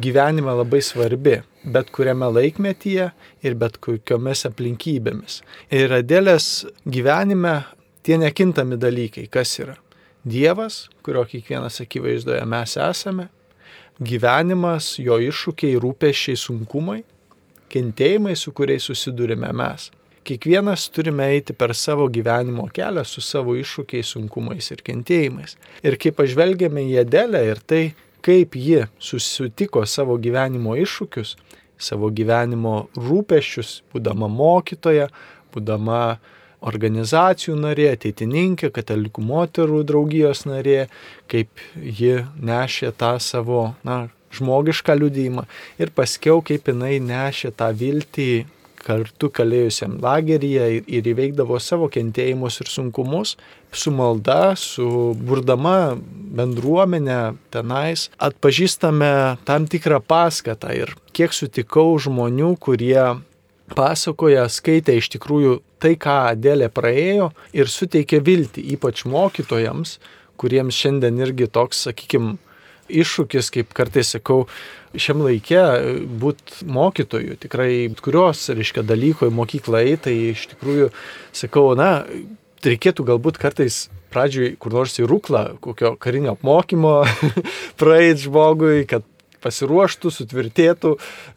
[0.00, 3.10] gyvenime labai svarbi, bet kuriame laikmetyje
[3.44, 5.42] ir bet kokiomis aplinkybėmis.
[5.76, 7.58] Ir Adėlės gyvenime
[8.00, 9.76] tie nekintami dalykai, kas yra?
[10.24, 13.28] Dievas, kurio kiekvienas akivaizdoje mes esame,
[14.00, 17.02] gyvenimas, jo iššūkiai, rūpešiai, sunkumai,
[17.68, 19.90] kentėjimai, su kuriais susidurime mes
[20.26, 25.56] kiekvienas turime eiti per savo gyvenimo kelią su savo iššūkiais, sunkumais ir kentėjimais.
[25.86, 27.82] Ir kai pažvelgiame į Adelę ir tai,
[28.26, 31.36] kaip ji susitiko savo gyvenimo iššūkius,
[31.78, 35.10] savo gyvenimo rūpeščius, būdama mokytoja,
[35.54, 36.18] būdama
[36.66, 40.86] organizacijų narė, ateitininkė, katalikų moterų draugijos narė,
[41.30, 45.46] kaip ji nešė tą savo na, žmogišką liudymą
[45.80, 48.30] ir paskiau kaip jinai nešė tą viltį
[48.86, 53.34] kartu kalėjusiam lageryje ir, ir įveikdavo savo kentėjimus ir sunkumus,
[53.74, 54.86] su malda, su
[55.18, 55.96] burdama
[56.38, 57.20] bendruomenė
[57.54, 59.12] tenais, atpažįstame
[59.48, 63.00] tam tikrą paskatą ir kiek sutikau žmonių, kurie
[63.74, 69.98] pasakoja, skaitė iš tikrųjų tai, ką Adėlė praėjo ir suteikė viltį, ypač mokytojams,
[70.40, 72.36] kuriems šiandien irgi toks, sakykime,
[72.86, 74.44] iššūkis, kaip kartais sakau,
[75.02, 75.62] šiam laikė
[76.20, 77.70] būti mokytoju, tikrai
[78.02, 80.90] kurios, reiškia, dalyko į mokyklą eiti, tai iš tikrųjų,
[81.36, 81.90] sakau, na,
[82.66, 86.96] reikėtų galbūt kartais pradžioj kur nors į rūklą, kokio karinio apmokymo
[87.80, 89.04] praeit žmogui, kad
[89.46, 90.94] pasiruoštų, sutvirtėtų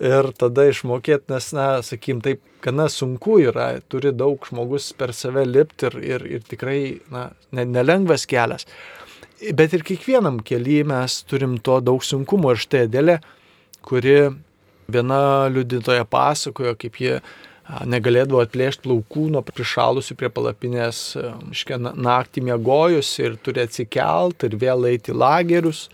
[0.09, 5.45] ir tada išmokėti, nes, na, sakykim, taip, gana sunku yra, turi daug žmogus per save
[5.47, 6.79] lipti ir, ir, ir tikrai,
[7.13, 8.67] na, nelengvas kelias.
[9.55, 13.19] Bet ir kiekvienam kelyje mes turim to daug sunkumo ir štai dėlė
[13.85, 14.29] kuri
[14.89, 17.19] viena liudytoja pasakojo, kaip ji
[17.89, 21.01] negalėdavo atplėšti plaukų nuo prišalusių prie palapinės,
[21.53, 25.85] iškia, naktį miegojus ir turi atsikelt ir vėl eiti lagerius,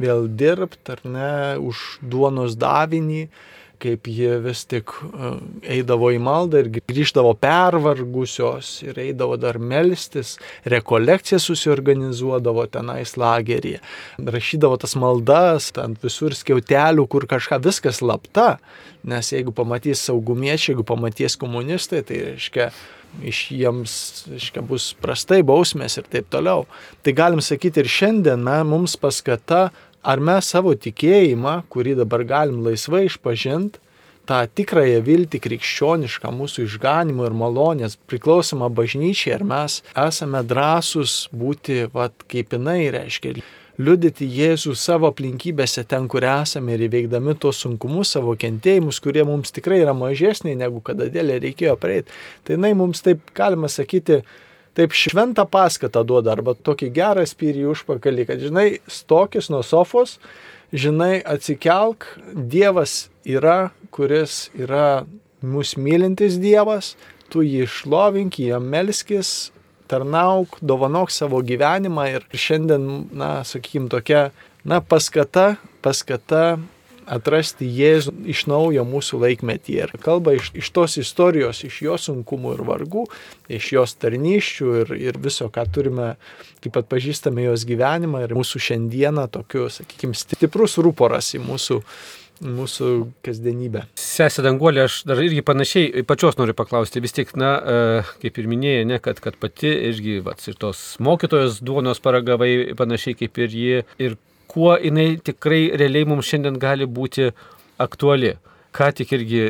[0.00, 3.26] vėl dirbti ar ne už duonos davinį
[3.82, 5.32] kaip jie vis tik e,
[5.78, 10.36] eidavo į maldą ir grįždavo pervargusios ir eidavo dar melstis,
[10.68, 13.82] rekolekciją susiorganizuodavo tenais lageryje,
[14.22, 18.56] rašydavo tas maldas ant visur skiautelių, kur kažką viskas slapta,
[19.08, 22.70] nes jeigu pamatys saugumiečiai, jeigu pamatys komunistai, tai reiškia,
[23.20, 23.94] iš jiems
[24.30, 26.66] reiškia, bus prastai bausmės ir taip toliau.
[27.04, 29.70] Tai galim sakyti ir šiandien me, mums paskata
[30.02, 33.80] ar mes savo tikėjimą, kurį dabar galim laisvai išpažinti,
[34.28, 41.88] tą tikrąją viltį krikščionišką mūsų išganimo ir malonės priklausomą bažnyčiai, ar mes esame drąsūs būti,
[41.94, 43.34] vat, kaip jinai reiškia,
[43.82, 49.54] liudyti Jėzų savo aplinkybėse ten, kur esame ir įveikdami tos sunkumus, savo kentėjimus, kurie mums
[49.54, 52.14] tikrai yra mažesni negu kada dėlė reikėjo prieiti.
[52.44, 54.22] Tai jinai mums taip, galima sakyti,
[54.78, 60.18] taip šventą paskatą duoda arba tokį gerą spyrį užpakalį, kad žinai, stokis nuo sofos,
[60.72, 65.04] žinai, atsikelk, Dievas yra, kuris yra
[65.44, 66.94] mūsų mylintis Dievas,
[67.32, 69.50] tu jį išlovink, jam melskis,
[69.92, 74.30] tarnauk, dovanok savo gyvenimą ir šiandien, na, sakykim, tokia,
[74.64, 76.56] na, paskata, paskata
[77.10, 79.88] atrasti Jėzų iš naujo mūsų laikmetyje.
[79.88, 83.04] Ir kalba iš, iš tos istorijos, iš jo sunkumų ir vargų,
[83.52, 86.14] iš jos tarnyščių ir, ir viso, ką turime,
[86.62, 91.82] taip pat pažįstame jos gyvenimą ir mūsų šiandieną tokiu, sakykime, stiprus ruporas į mūsų
[92.42, 92.88] mūsų
[93.22, 93.84] kasdienybę.
[93.98, 97.76] Sesė Danguolė, aš dar irgi panašiai pačios noriu paklausti, vis tik, na, e,
[98.24, 103.18] kaip ir minėjai, ne, kad, kad pati irgi, va, ir tos mokytojos duonos paragavai panašiai
[103.20, 104.18] kaip ir ji, ir
[104.52, 107.30] kuo jinai tikrai realiai mums šiandien gali būti
[107.82, 108.36] aktuali.
[108.76, 109.44] Ką tik irgi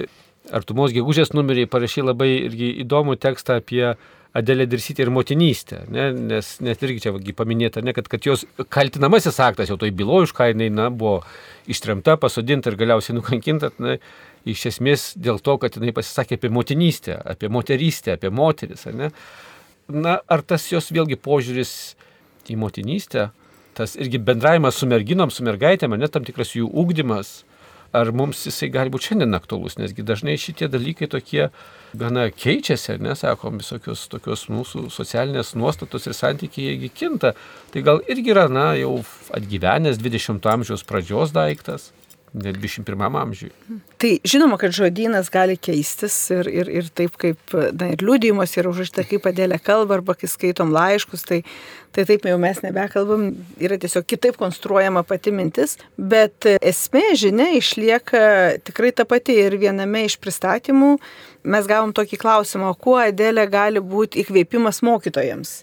[0.51, 3.93] Artumos gegužės numeriai parašė labai irgi įdomų tekstą apie
[4.33, 6.07] Adelė Dirsytė ir motinystę, ne?
[6.33, 10.33] nes net irgi čia paminėta, ne, kad, kad jos kaltinamasis aktas jau toj byloje, už
[10.39, 11.19] ką jinai na, buvo
[11.71, 13.99] ištremta, pasodinta ir galiausiai nukankinta, na,
[14.49, 18.87] iš esmės dėl to, kad jinai pasisakė apie motinystę, apie moterystę, apie moteris.
[18.97, 19.13] Ne?
[19.93, 21.75] Na, ar tas jos vėlgi požiūris
[22.49, 23.29] į motinystę
[23.79, 27.43] tas irgi bendravimas su merginom, su mergaitėm, net tam tikras jų ūkdymas,
[27.93, 31.49] ar mums jisai gali būti šiandien aktualus, nesgi dažnai šitie dalykai tokie
[31.99, 37.35] gana keičiasi, nesakom, visokios tokios mūsų socialinės nuostatos ir santykiai jie kinta.
[37.73, 39.03] Tai gal irgi yra, na, jau
[39.37, 41.91] atgyvenęs 20-ojo amžiaus pradžios daiktas
[42.33, 43.51] net 21 amžiui.
[44.01, 48.73] Tai žinoma, kad žodynas gali keistis ir, ir, ir taip kaip, na ir liūdėjimas yra
[48.73, 51.43] užrašta, kaip padėlė kalba, arba kai skaitom laiškus, tai,
[51.93, 53.29] tai taip jau mes nebekalbam,
[53.63, 58.25] yra tiesiog kitaip konstruojama pati mintis, bet esmė žinia išlieka
[58.65, 60.97] tikrai ta pati ir viename iš pristatymų
[61.43, 65.63] mes gavom tokį klausimą, kuo Adėlė gali būti įkvėpimas mokytojams.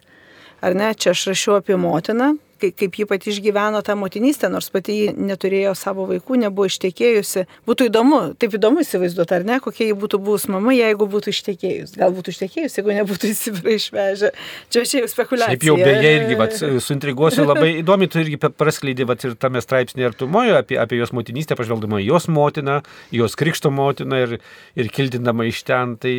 [0.65, 4.97] Ar ne, čia aš rašiau apie motiną, kaip ji pati išgyveno tą motinystę, nors pati
[4.97, 7.45] ji neturėjo savo vaikų, nebuvo ištekėjusi.
[7.69, 11.95] Būtų įdomu, taip įdomu įsivaizduoti, ar ne, kokia ji būtų buvus mama, jeigu būtų ištekėjus.
[11.99, 14.31] Gal būtų ištekėjus, jeigu nebūtų įsivyrai išvežę.
[14.73, 15.55] Čia čia jau spekulacija.
[15.55, 20.11] Taip jau beje irgi, vat, suintriguosiu labai įdomi, tu irgi praskleidė vat, ir tame straipsnėje
[20.11, 22.79] artumoje apie, apie jos motinystę, pažvelgdama jos motiną,
[23.15, 24.35] jos krikšto motiną ir,
[24.79, 25.95] ir kildindama iš ten.
[26.01, 26.13] Tai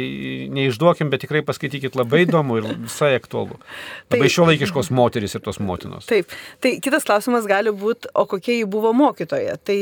[0.55, 3.59] neišduokim, bet tikrai paskaitykit labai įdomu ir visai aktualu.
[4.11, 6.09] Labai tai, šio laikiškos moteris ir tos motinos.
[6.11, 6.30] Taip,
[6.61, 9.59] Tai kitas klausimas gali būti, o kokia ji buvo mokytoja.
[9.65, 9.79] Tai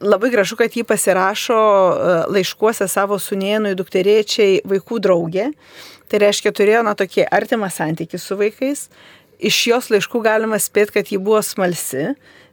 [0.00, 5.50] labai gražu, kad ji pasirašo e, laiškuose savo sunienui dukteriečiai vaikų draugė.
[6.10, 8.88] Tai reiškia, turėjo na tokį artimą santykį su vaikais.
[9.40, 12.10] Iš jos laiškų galima spėti, kad ji buvo smalsi,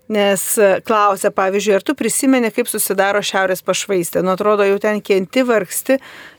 [0.08, 4.22] Nes e, klausia, pavyzdžiui, ar tu prisimeni, kaip susidaro šiaurės pašvaistė.
[4.24, 5.98] Nu, atrodo, jau ten kenti vargsti,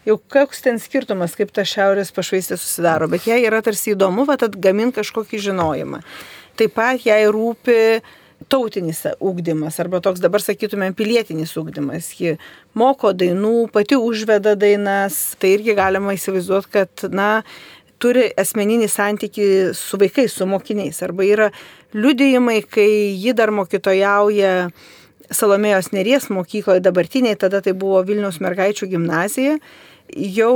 [0.09, 3.11] jau koks ten skirtumas, kaip ta šiaurės pašvaistė susidaro.
[3.13, 6.01] Bet jai yra tarsi įdomu, va, atgamint kažkokį žinojimą.
[6.59, 8.03] Taip pat jai rūpi
[8.51, 12.13] tautinis ūkdymas, arba toks dabar sakytumėm pilietinis ūkdymas.
[12.19, 12.37] Ji
[12.79, 17.29] moko dainų, pati užveda dainas, tai irgi galima įsivaizduoti, kad, na,
[18.03, 21.03] turi asmeninį santyki su vaikais, su mokiniais.
[21.07, 21.51] Arba yra
[21.97, 24.55] liudijimai, kai ji dar mokytojauja
[25.29, 29.59] Salomėjos Neries mokykloje dabartiniai, tada tai buvo Vilniaus mergaičių gimnazija,
[30.39, 30.55] jau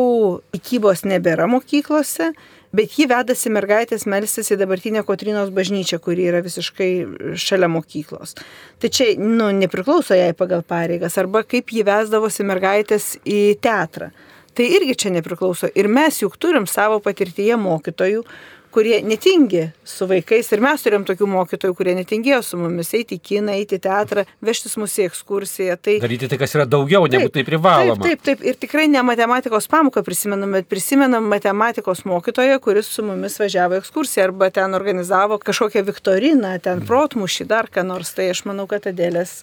[0.56, 2.30] įkybos nebėra mokyklose,
[2.76, 6.90] bet ji vedasi mergaitės melstis į dabartinę Kotrinos bažnyčią, kuri yra visiškai
[7.38, 8.36] šalia mokyklos.
[8.82, 14.10] Tai čia, nu, nepriklauso jai pagal pareigas, arba kaip ji vesdavosi mergaitės į teatrą.
[14.52, 15.70] Tai irgi čia nepriklauso.
[15.78, 18.24] Ir mes juk turim savo patirtyje mokytojų,
[18.72, 20.50] kurie netingi su vaikais.
[20.54, 24.24] Ir mes turim tokių mokytojų, kurie netingėjo su mumis eiti į kiną, eiti į teatrą,
[24.44, 25.78] vežtis mūsų į ekskursiją.
[25.80, 25.96] Tai...
[26.04, 28.00] Daryti tai, kas yra daugiau, negu tai privaloma.
[28.02, 28.46] Taip, taip, taip.
[28.48, 34.30] Ir tikrai ne matematikos pamoką prisimenam, bet prisimenam matematikos mokytoją, kuris su mumis važiavo ekskursiją
[34.30, 38.14] arba ten organizavo kažkokią viktoriną, ten protmušį, dar ką nors.
[38.16, 39.42] Tai aš manau, kad Adėlės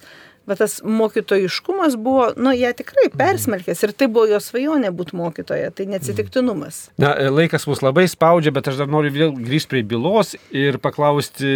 [0.49, 3.17] bet tas mokytojiškumas buvo, nu, ją tikrai mhm.
[3.19, 6.81] persmelkęs ir tai buvo jos svajonė būti mokytoja, tai neatsitiktinumas.
[7.01, 11.49] Na, laikas mus labai spaudžia, bet aš dar noriu vėl grįžti prie bylos ir paklausti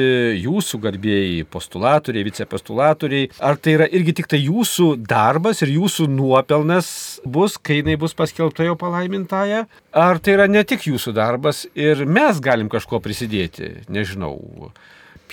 [0.44, 6.90] jūsų garbėjai, postulatoriai, vicepostulatoriai, ar tai yra irgi tik tai jūsų darbas ir jūsų nuopelnas
[7.26, 9.66] bus, kai jinai bus paskelbta jo palaimintąją,
[10.06, 14.38] ar tai yra ne tik jūsų darbas ir mes galim kažko prisidėti, nežinau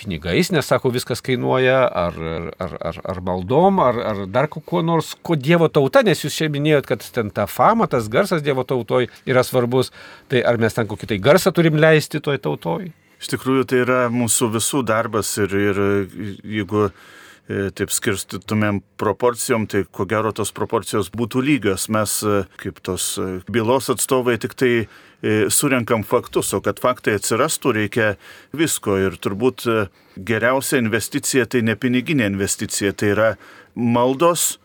[0.01, 2.17] pinigais, nes sako, viskas kainuoja, ar,
[2.61, 6.49] ar, ar, ar maldom, ar, ar dar kuo nors, ko Dievo tauta, nes jūs čia
[6.51, 9.93] minėjot, kad ten ta fama, tas garsas Dievo tautoj yra svarbus,
[10.31, 12.91] tai ar mes ten kokį tai garsą turim leisti toj tautoj?
[13.21, 15.79] Iš tikrųjų, tai yra mūsų visų darbas ir, ir
[16.41, 21.85] jeigu e, taip skirstytumėm proporcijom, tai ko gero tos proporcijos būtų lygios.
[21.93, 24.71] Mes e, kaip tos e, bylos atstovai tik tai
[25.53, 28.07] surenkam faktus, o kad faktai atsirastų, reikia
[28.57, 28.97] visko.
[28.97, 29.77] Ir turbūt e,
[30.17, 33.29] geriausia investicija tai ne piniginė investicija, tai yra
[33.75, 34.55] maldos,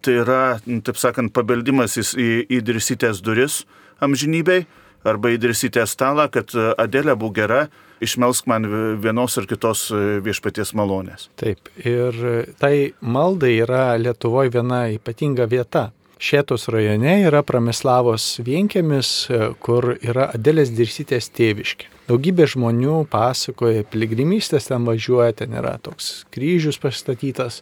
[0.00, 3.64] tai yra, nu, taip sakant, pabeldimas į, į dirsytės duris
[4.00, 4.64] amžinybei
[5.06, 7.66] arba į dirsytės stalą, kad e, Adelė būtų gera,
[8.02, 8.66] išmelsk man
[9.00, 9.86] vienos ar kitos
[10.24, 11.30] viešpaties malonės.
[11.40, 12.18] Taip, ir
[12.60, 15.90] tai maldai yra Lietuvoje viena ypatinga vieta.
[16.16, 19.08] Šėtos rajone yra Pramislavos vienkėmis,
[19.60, 21.90] kur yra Adelės dirsytės tėviškė.
[22.08, 27.60] Daugybė žmonių pasakoja, piligrimystės ten važiuoja, ten yra toks kryžius pastatytas,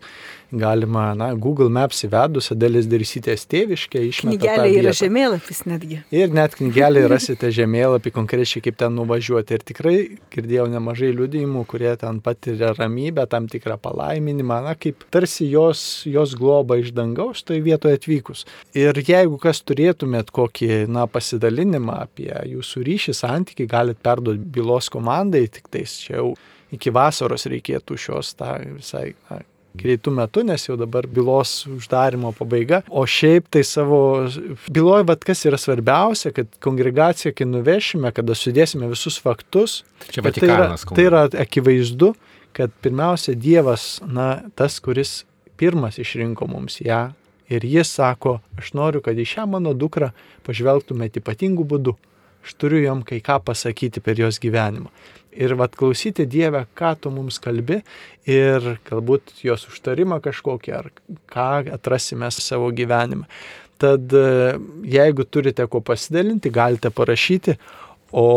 [0.59, 4.38] galima, na, Google Maps įvedus Adelės darysytės tėviškę išmesti.
[4.40, 6.01] Knygelė yra žemėlapis netgi.
[6.14, 9.59] Ir net knygelė rasite žemėlapį konkrečiai, kaip ten nuvažiuoti.
[9.59, 9.97] Ir tikrai
[10.35, 16.35] girdėjau nemažai liudijimų, kurie ten patiria ramybę, tam tikrą palaiminimą, na, kaip tarsi jos, jos
[16.38, 18.47] globa iš dangaus toje vietoje atvykus.
[18.79, 25.47] Ir jeigu kas turėtumėt kokį, na, pasidalinimą apie jūsų ryšį, santykiai, galite perduoti bylos komandai,
[25.53, 26.35] tik tais čia jau
[26.75, 29.43] iki vasaros reikėtų šios tą visai na,
[29.79, 32.83] greitų metų, nes jau dabar bylos uždarimo pabaiga.
[32.89, 34.01] O šiaip tai savo
[34.73, 40.49] byloje, vad kas yra svarbiausia, kad kongregacija, kai nuvešime, kada sudėsime visus faktus, tai, tai,
[40.49, 42.15] yra, tai yra akivaizdu,
[42.55, 45.25] kad pirmiausia Dievas, na, tas, kuris
[45.59, 47.09] pirmas išrinko mums ją.
[47.53, 50.15] Ir jis sako, aš noriu, kad į šią mano dukrą
[50.47, 51.99] pažvelgtumėte ypatingų būdų
[52.45, 54.91] aš turiu jom kai ką pasakyti per jos gyvenimą.
[55.35, 57.81] Ir vad klausyti Dievę, ką tu mums kalbi
[58.31, 60.90] ir galbūt jos užtarimą kažkokį ar
[61.31, 63.27] ką atrasime savo gyvenime.
[63.83, 64.14] Tad
[64.87, 67.57] jeigu turite ko pasidalinti, galite parašyti,
[68.14, 68.29] o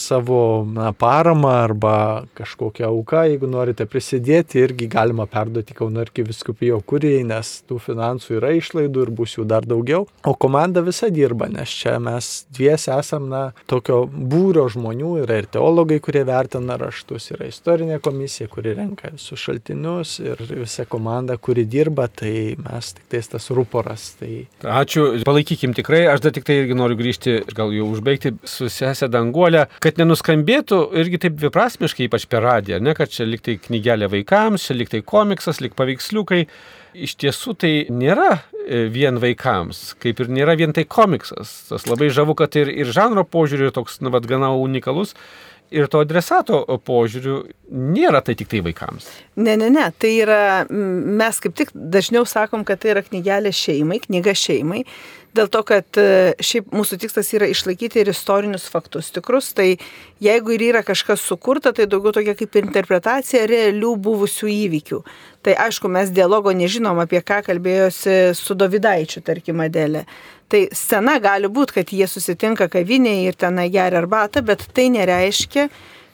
[0.00, 7.24] savo na, paramą arba kažkokią auką, jeigu norite prisidėti, irgi galima perduoti Kauno arkiviskupijo kurijai,
[7.26, 10.06] nes tų finansų yra išlaidų ir bus jų dar daugiau.
[10.26, 15.50] O komanda visa dirba, nes čia mes dviesi esam na, tokio būrio žmonių, yra ir
[15.58, 21.66] teologai, kurie vertina raštus, yra istorinė komisija, kuri renka visus šaltinius ir visa komanda, kuri
[21.68, 24.10] dirba, tai mes tik tais tas ruporas.
[24.20, 24.32] Tai...
[24.78, 29.10] Ačiū, palaikykim tikrai, aš dar tik tai irgi noriu grįžti, gal jau užbaigti su sesė
[29.12, 34.66] Danguolė, kad nenuskambėtų irgi taip dviprasmiškai, ypač per radiją, ne, kad čia liktai knygelė vaikams,
[34.68, 36.44] čia liktai komiksas, lik paveiksliukai.
[36.98, 41.52] Iš tiesų tai nėra e, vien vaikams, kaip ir nėra vien tai komiksas.
[41.70, 45.14] Tas labai žavu, kad ir, ir žanro požiūriu toks, na, vad, gana unikalus.
[45.74, 49.08] Ir to adresato požiūriu nėra tai tik tai vaikams.
[49.36, 50.40] Ne, ne, ne, tai yra,
[50.70, 54.84] mes kaip tik dažniau sakom, kad tai yra knygelė šeimai, knyga šeimai,
[55.36, 59.74] dėl to, kad e, šiaip mūsų tikslas yra išlaikyti ir istorinius faktus tikrus, tai
[60.24, 65.02] jeigu ir yra kažkas sukurta, tai daugiau tokia kaip interpretacija realių buvusių įvykių.
[65.46, 70.06] Tai aišku, mes dialogo nežinom, apie ką kalbėjosi su Dovydaičiu, tarkim, Adelė.
[70.48, 75.68] Tai scena gali būti, kad jie susitinka kavinėje ir tenai geria arbatą, bet tai nereiškia,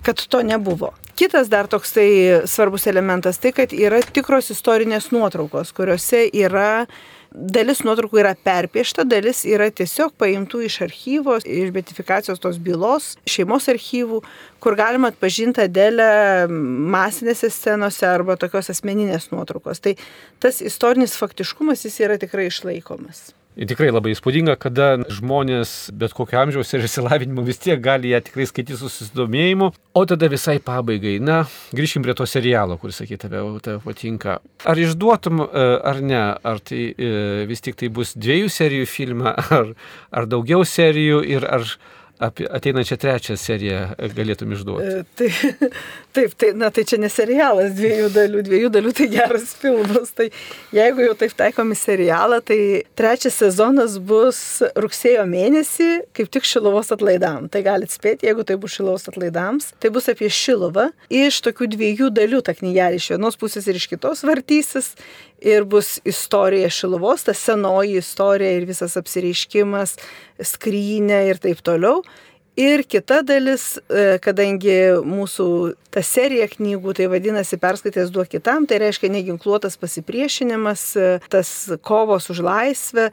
[0.05, 0.91] kad to nebuvo.
[1.15, 6.87] Kitas dar toksai svarbus elementas tai, kad yra tikros istorinės nuotraukos, kuriuose yra
[7.35, 13.67] dalis nuotraukų yra perpiešta, dalis yra tiesiog paimtų iš archyvo, iš betifikacijos tos bylos, šeimos
[13.71, 14.21] archyvų,
[14.63, 16.11] kur galima atpažinti Adelę
[16.51, 19.83] masinėse scenose arba tokios asmeninės nuotraukos.
[19.83, 19.97] Tai
[20.43, 23.33] tas istorinis faktiškumas jis yra tikrai išlaikomas.
[23.55, 28.49] Tikrai labai įspūdinga, kada žmonės bet kokio amžiaus ir išsilavinimo vis tiek gali ją tikrai
[28.51, 29.69] skaityti su susidomėjimu.
[29.95, 34.41] O tada visai pabaigai, na, grįžkim prie to serialo, kuris, sakyt, tave, tave patinka.
[34.67, 37.13] Ar išduotum, e, ar ne, ar tai e,
[37.47, 39.71] vis tik tai bus dviejų serijų filmą, ar,
[40.11, 41.69] ar daugiau serijų ir ar
[42.25, 43.81] apie ateinančią trečią seriją
[44.17, 44.87] galėtum išduoti?
[44.89, 45.61] E, tai,
[46.17, 50.13] taip, tai, na, tai čia ne serialas dviejų dalių, dviejų dalių tai geras filmas.
[50.17, 50.29] Tai
[50.75, 52.61] jeigu jau taip taikomi serialą, tai
[52.99, 54.41] trečias sezonas bus
[54.79, 57.51] rugsėjo mėnesį, kaip tik Šilovos atlaidam.
[57.53, 60.91] Tai galite spėti, jeigu tai bus Šilovos atlaidams, tai bus apie Šilovą.
[61.13, 64.95] Iš tokių dviejų dalių ta knygelė iš vienos pusės ir iš kitos vartysis
[65.45, 69.99] ir bus istorija Šilovos, ta senoji istorija ir visas apsireiškimas,
[70.41, 72.03] skrynė ir taip toliau.
[72.57, 75.47] Ir kita dalis, e, kadangi mūsų
[75.91, 81.49] ta serija knygų, tai vadinasi perskaitęs duok kitam, tai reiškia neginkluotas pasipriešinimas, e, tas
[81.83, 83.09] kovos už laisvę.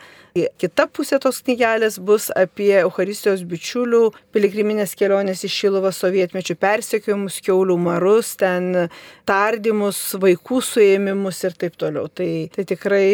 [0.62, 7.80] Kita pusė tos knygelės bus apie Euharistijos bičiulių piligriminės kelionės į Šilovą sovietmečių persekiojimus, keulių
[7.82, 8.92] marus, ten
[9.26, 12.06] tardymus, vaikų suėmimus ir taip toliau.
[12.14, 13.10] Tai, tai tikrai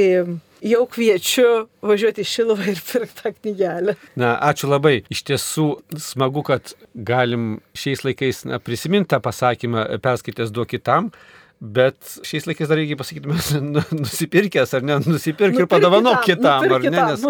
[0.64, 3.98] jau kviečiu važiuoti į Šiluvą ir pirkti tą knygelę.
[4.20, 5.02] Na, ačiū labai.
[5.14, 5.68] Iš tiesų
[6.02, 11.12] smagu, kad galim šiais laikais na, prisiminti tą pasakymą, perskaitęs duok kitam.
[11.58, 16.68] Bet šiais laikais dar reikia pasakyti, mes nu, nusipirkęs ar ne, nusipirk ir padovanok kitam,
[16.70, 17.24] ar ne, nes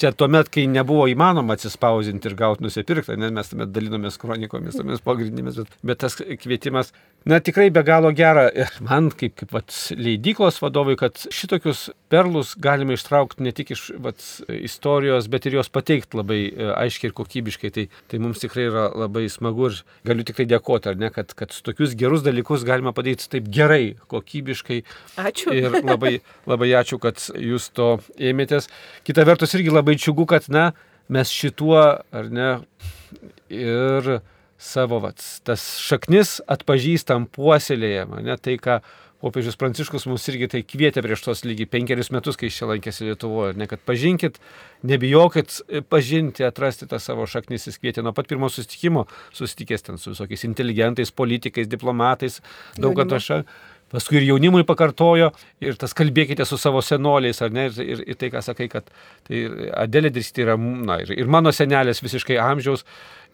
[0.00, 5.00] čia tuomet, kai nebuvo įmanoma atsispausinti ir gauti nusipirktą, nes mes tuomet dalinomės kronikomis, tomis
[5.06, 6.92] pagrindinėmis, bet, bet tas kvietimas
[7.24, 12.54] Na tikrai be galo gera ir man kaip, kaip vat, leidyklos vadovui, kad šitokius perlus
[12.56, 17.16] galime ištraukti ne tik iš vat, istorijos, bet ir jos pateikti labai e, aiškiai ir
[17.18, 17.70] kokybiškai.
[17.76, 21.92] Tai, tai mums tikrai yra labai smagu ir galiu tikrai dėkoti, ne, kad, kad tokius
[22.00, 23.69] gerus dalykus galima padaryti taip gerai,
[24.10, 24.80] kokybiškai.
[25.20, 25.54] Ačiū.
[25.56, 26.18] Ir labai,
[26.50, 28.70] labai ačiū, kad jūs to ėmėtės.
[29.06, 30.70] Kita vertus irgi labai čiugu, kad na,
[31.10, 32.50] mes šituo, ar ne,
[33.50, 34.20] ir
[34.60, 38.80] savo vats, tas šaknis atpažįstam, puoselėjam, ne tai, ką
[39.20, 43.56] popiežius Pranciškus mus irgi tai kvietė prieš tos lygiai penkerius metus, kai čia lankėsi Lietuvoje,
[43.60, 44.40] ne kad pažinkit,
[44.86, 45.58] nebijokit
[45.92, 49.06] pažinti, atrasti tą savo šaknis, jis kvietė nuo pat pirmo susitikimo,
[49.36, 52.40] susitikęs ten su visokiais inteligentais, politikais, diplomatais,
[52.80, 53.44] daug ataša.
[53.90, 55.32] Paskui ir jaunimui pakartojo
[55.66, 58.86] ir tas kalbėkite su savo senoliais, ar ne, ir, ir, ir tai, ką sakai, kad
[59.26, 59.40] tai
[59.82, 62.86] Adelė Dirsti yra, na, ir, ir mano senelės visiškai amžiaus,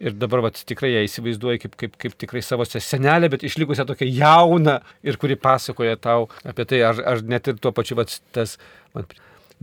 [0.03, 4.09] ir dabar vat, tikrai ją įsivaizduoju kaip, kaip, kaip tikrai savo senelę, bet išlikusią tokią
[4.19, 8.57] jauną ir kuri pasakoja tau apie tai, ar, ar net ir tuo pačiu vat, tas...
[8.95, 9.09] Man,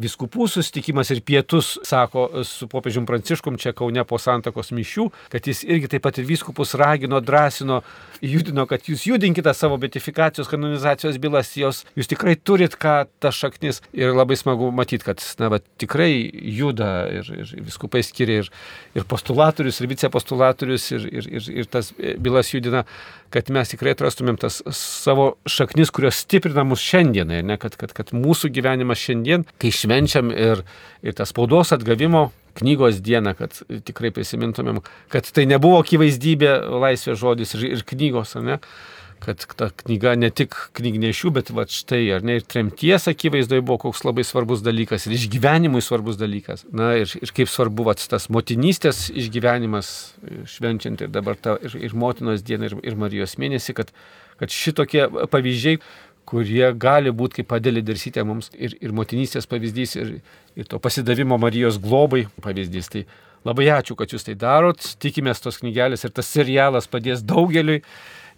[0.01, 5.63] viskupų susitikimas ir pietus, sako su popiežium Pranciškum čia Kaune po Santakos mišių, kad jis
[5.67, 7.81] irgi taip pat ir viskupus ragino, drąsino,
[8.25, 13.83] judino, kad jūs judinkite savo betifikacijos, kanonizacijos bylas, jos, jūs tikrai turit ką tas šaknis.
[13.95, 18.51] Ir labai smagu matyti, kad na, va, tikrai juda ir, ir viskupai skiria ir,
[18.99, 22.85] ir postulatorius, ir vicepostulatorius, ir, ir, ir, ir tas bylas judina
[23.35, 28.13] kad mes tikrai atrastumėm tas savo šaknis, kurios stiprina mus šiandienai, ne, kad, kad, kad
[28.15, 30.65] mūsų gyvenimas šiandien, kai švenčiam ir,
[31.05, 33.57] ir tas spaudos atgavimo knygos dieną, kad
[33.87, 34.83] tikrai prisimintumėm,
[35.13, 38.61] kad tai nebuvo akivaizdybė laisvės žodis ir, ir knygos, ar ne?
[39.25, 43.79] kad ta knyga ne tik knygnešių, bet va štai, ar ne, ir tremties akivaizdoje buvo
[43.87, 46.67] koks labai svarbus dalykas, ir išgyvenimui svarbus dalykas.
[46.77, 49.89] Na ir, ir kaip svarbu va, tas motinystės išgyvenimas,
[50.57, 53.95] švenčiant ir dabar ta, ir, ir motinos dieną, ir, ir Marijos mėnesį, kad,
[54.43, 55.81] kad šitokie pavyzdžiai
[56.29, 60.13] kurie gali būti kaip padėlė darsytė mums ir, ir motinystės pavyzdys, ir,
[60.57, 62.91] ir to pasidavimo Marijos globai pavyzdys.
[62.93, 63.05] Tai
[63.49, 67.83] labai ačiū, kad jūs tai darot, tikimės tos knygelės ir tas serialas padės daugeliui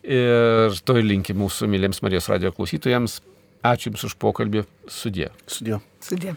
[0.07, 3.21] ir to linki mūsų myliems Marijos radio klausytojams.
[3.67, 4.67] Ačiū Jums už pokalbį.
[4.87, 5.33] Sudė.
[5.51, 5.81] Sudė.
[6.05, 6.37] Sudė.